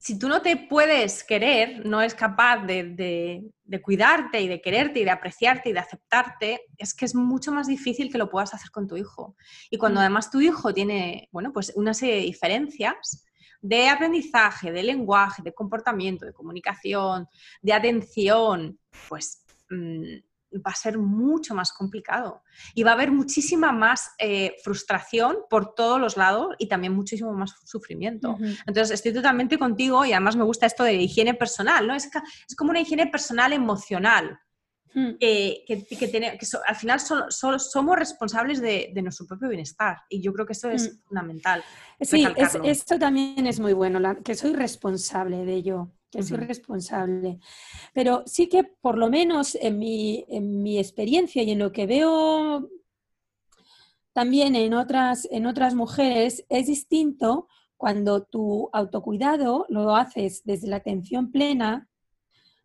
[0.00, 3.44] si tú no te puedes querer, no es capaz de,
[3.82, 7.66] cuidarte y de quererte y de apreciarte y de aceptarte, es que es mucho más
[7.66, 9.36] difícil que lo puedas hacer con tu hijo.
[9.68, 10.02] Y cuando mm.
[10.02, 13.26] además tu hijo tiene, bueno, pues una serie de diferencias
[13.60, 17.28] de aprendizaje, de lenguaje, de comportamiento, de comunicación,
[17.60, 20.16] de atención, pues mm,
[20.54, 22.42] va a ser mucho más complicado
[22.74, 27.32] y va a haber muchísima más eh, frustración por todos los lados y también muchísimo
[27.32, 28.36] más sufrimiento.
[28.66, 31.94] Entonces, estoy totalmente contigo y además me gusta esto de higiene personal, ¿no?
[31.94, 32.10] Es,
[32.48, 34.38] es como una higiene personal emocional.
[34.92, 35.18] Hmm.
[35.20, 40.68] que, que, al final somos responsables de, nuestro propio bienestar y yo creo que eso
[40.68, 41.02] es hmm.
[41.06, 41.64] fundamental.
[42.00, 42.26] Sí,
[42.64, 47.38] esto también es muy bueno, que soy responsable de ello que soy responsable.
[47.94, 51.86] Pero sí que por lo menos en mi, en mi, experiencia y en lo que
[51.86, 52.68] veo
[54.12, 60.76] también en otras, en otras mujeres, es distinto cuando tu autocuidado lo haces desde la
[60.76, 61.88] atención plena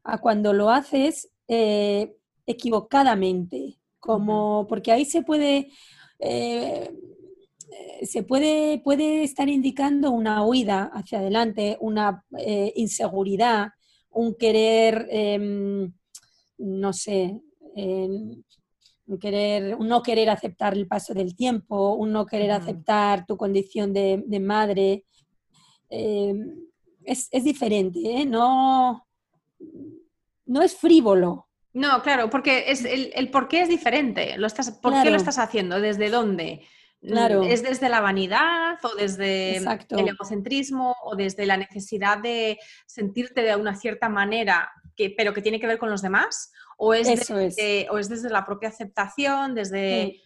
[0.03, 2.15] a cuando lo haces eh,
[2.45, 5.71] equivocadamente, como porque ahí se puede...
[6.19, 6.91] Eh,
[8.03, 13.69] se puede, puede estar indicando una huida hacia adelante, una eh, inseguridad,
[14.09, 15.91] un querer, em,
[16.57, 17.41] no sé,
[17.75, 18.43] em,
[19.07, 23.93] un querer, no querer aceptar el paso del tiempo, un no querer aceptar tu condición
[23.93, 25.05] de, madre.
[25.89, 26.55] Em,
[27.03, 28.25] es, diferente, ¿eh?
[28.25, 29.05] no,
[30.45, 31.47] no es frívolo.
[31.73, 34.37] No, claro, porque es, el, por qué es diferente.
[34.37, 35.79] Lo estás, ¿Por qué lo estás haciendo?
[35.81, 36.61] ¿Desde dónde?
[37.05, 37.43] Claro.
[37.43, 43.55] ¿Es desde la vanidad o desde el egocentrismo o desde la necesidad de sentirte de
[43.55, 46.51] una cierta manera, que, pero que tiene que ver con los demás?
[46.77, 50.21] ¿O es, desde, O es desde la propia aceptación, desde,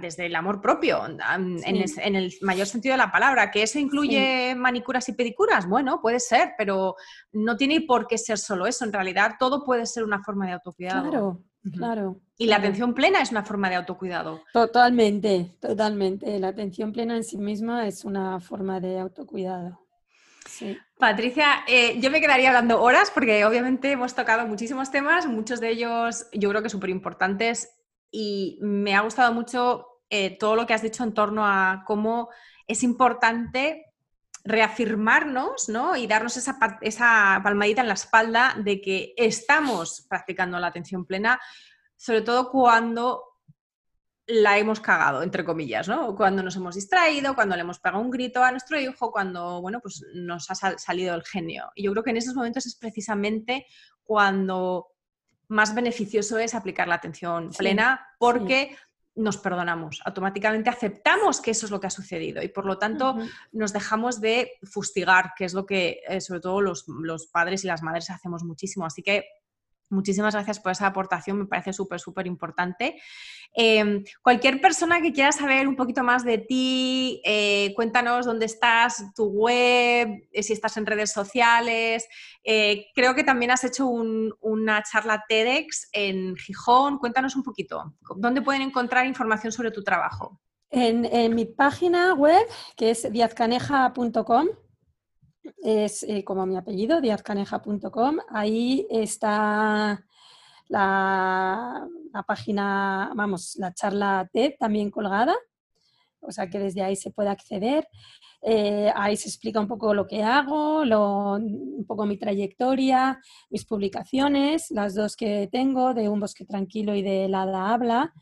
[0.00, 3.50] desde el amor propio, en, el, mayor sentido de la palabra?
[3.50, 5.68] ¿Que eso incluye manicuras y pedicuras?
[5.68, 6.96] Bueno, puede ser, pero
[7.32, 8.84] no tiene por qué ser solo eso.
[8.84, 11.10] En realidad, todo puede ser una forma de autocuidado.
[11.10, 11.42] Claro,
[11.72, 12.20] claro.
[12.36, 14.42] Y la atención plena es una forma de autocuidado.
[14.52, 16.38] Totalmente, totalmente.
[16.38, 19.78] La atención plena en sí misma es una forma de autocuidado.
[20.98, 25.70] Patricia, eh, yo me quedaría hablando horas porque obviamente hemos tocado muchísimos temas, muchos de
[25.70, 27.70] ellos yo creo que súper importantes
[28.10, 32.28] y me ha gustado mucho eh, todo lo que has dicho en torno a cómo
[32.66, 33.86] es importante
[34.50, 35.96] reafirmarnos ¿no?
[35.96, 41.40] y darnos esa, esa palmadita en la espalda de que estamos practicando la atención plena
[41.96, 43.30] sobre todo cuando
[44.26, 46.14] la hemos cagado, entre comillas, ¿no?
[46.16, 49.80] Cuando nos hemos distraído, cuando le hemos pegado un grito a nuestro hijo, cuando, bueno,
[49.80, 51.70] pues nos ha salido el genio.
[51.74, 53.66] Y yo creo que en esos momentos es precisamente
[54.02, 54.88] cuando
[55.48, 58.76] más beneficioso es aplicar la atención plena porque
[59.20, 63.16] nos perdonamos, automáticamente aceptamos que eso es lo que ha sucedido y por lo tanto
[63.52, 67.66] nos dejamos de fustigar, que es lo que eh, sobre todo los, los padres y
[67.66, 68.86] las madres hacemos muchísimo.
[68.86, 69.26] Así que
[69.90, 73.00] Muchísimas gracias por esa aportación, me parece súper, súper importante.
[73.52, 79.12] Em, cualquier persona que quiera saber un poquito más de ti, eh, cuéntanos dónde estás,
[79.16, 82.06] tu web, eh, si estás en redes sociales.
[82.44, 86.98] Eh, creo que también has hecho una charla TEDx en Gijón.
[86.98, 90.40] Cuéntanos un poquito, ¿dónde pueden encontrar información sobre tu trabajo?
[90.70, 94.46] En, en mi página web, que es diazcaneja.com,
[95.62, 98.18] es eh, como mi apellido, diazcaneja.com.
[98.28, 100.04] Ahí está
[100.68, 101.86] la,
[102.26, 105.34] página, vamos, la charla TED también colgada,
[106.20, 107.88] o sea que desde ahí se puede acceder.
[108.42, 113.20] Eh, ahí se explica un poco lo que hago, un poco mi trayectoria,
[113.50, 118.14] mis publicaciones, las dos que tengo, de Un Bosque Tranquilo y de La Habla,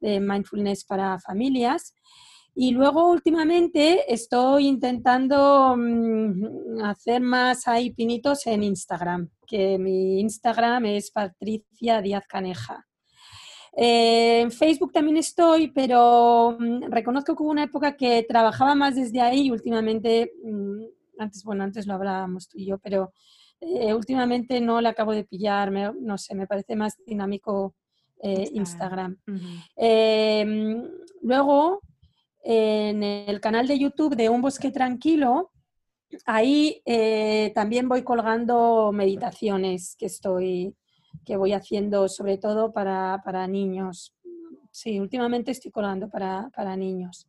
[0.00, 1.94] de Mindfulness para Familias.
[2.54, 10.86] Y luego últimamente estoy intentando mm, hacer más ahí pinitos en Instagram, que mi Instagram
[10.86, 12.86] es Patricia Díaz Caneja.
[13.72, 18.96] Eh, en Facebook también estoy, pero mm, reconozco que hubo una época que trabajaba más
[18.96, 20.82] desde ahí y últimamente, mm,
[21.18, 23.12] antes, bueno, antes lo hablábamos tú y yo, pero
[23.60, 27.74] eh, últimamente no le acabo de pillar, no sé, me parece más dinámico
[28.22, 29.18] eh, Instagram.
[31.22, 31.80] luego,
[32.42, 35.50] en el canal de YouTube de Un Bosque Tranquilo,
[36.26, 40.74] ahí eh, también voy colgando meditaciones que estoy,
[41.24, 44.14] que voy haciendo sobre todo para, para niños.
[44.70, 47.26] Sí, últimamente estoy colgando para, para niños.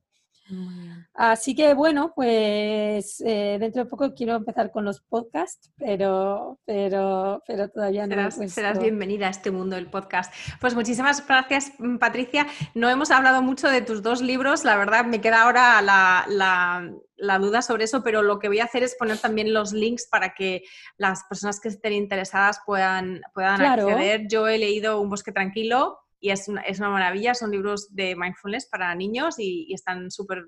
[1.14, 7.42] Así que bueno, pues eh, dentro de poco quiero empezar con los podcasts, pero, pero,
[7.48, 8.32] pero todavía no.
[8.32, 10.34] Serás, bienvenida a este mundo del podcast.
[10.60, 12.48] Pues muchísimas gracias, mm, Patricia.
[12.74, 17.62] No hemos hablado mucho de tus dos libros, la verdad me queda ahora la, duda
[17.62, 20.64] sobre eso, pero lo que voy a hacer es poner también los links para que
[20.98, 24.28] las personas que estén interesadas puedan, puedan acceder.
[24.28, 28.16] Yo he leído Un bosque tranquilo y es una, es una, maravilla, son libros de
[28.16, 30.46] mindfulness para niños y, están súper,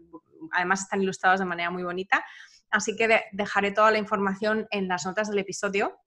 [0.52, 2.24] además están ilustrados de manera muy bonita.
[2.70, 6.00] Así que dejaré toda la información en las notas del episodio.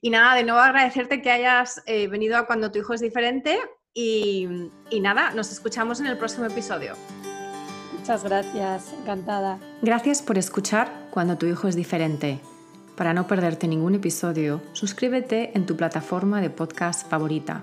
[0.00, 3.58] Y nada, de nuevo agradecerte que hayas eh, venido a Cuando tu hijo es diferente
[3.94, 4.48] y,
[4.90, 6.94] y nada, nos escuchamos en el próximo episodio.
[7.96, 9.58] Muchas gracias, encantada.
[9.82, 12.40] Gracias por escuchar Cuando tu hijo es diferente.
[12.96, 17.62] Para no perderte ningún episodio, suscríbete en tu plataforma de podcast favorita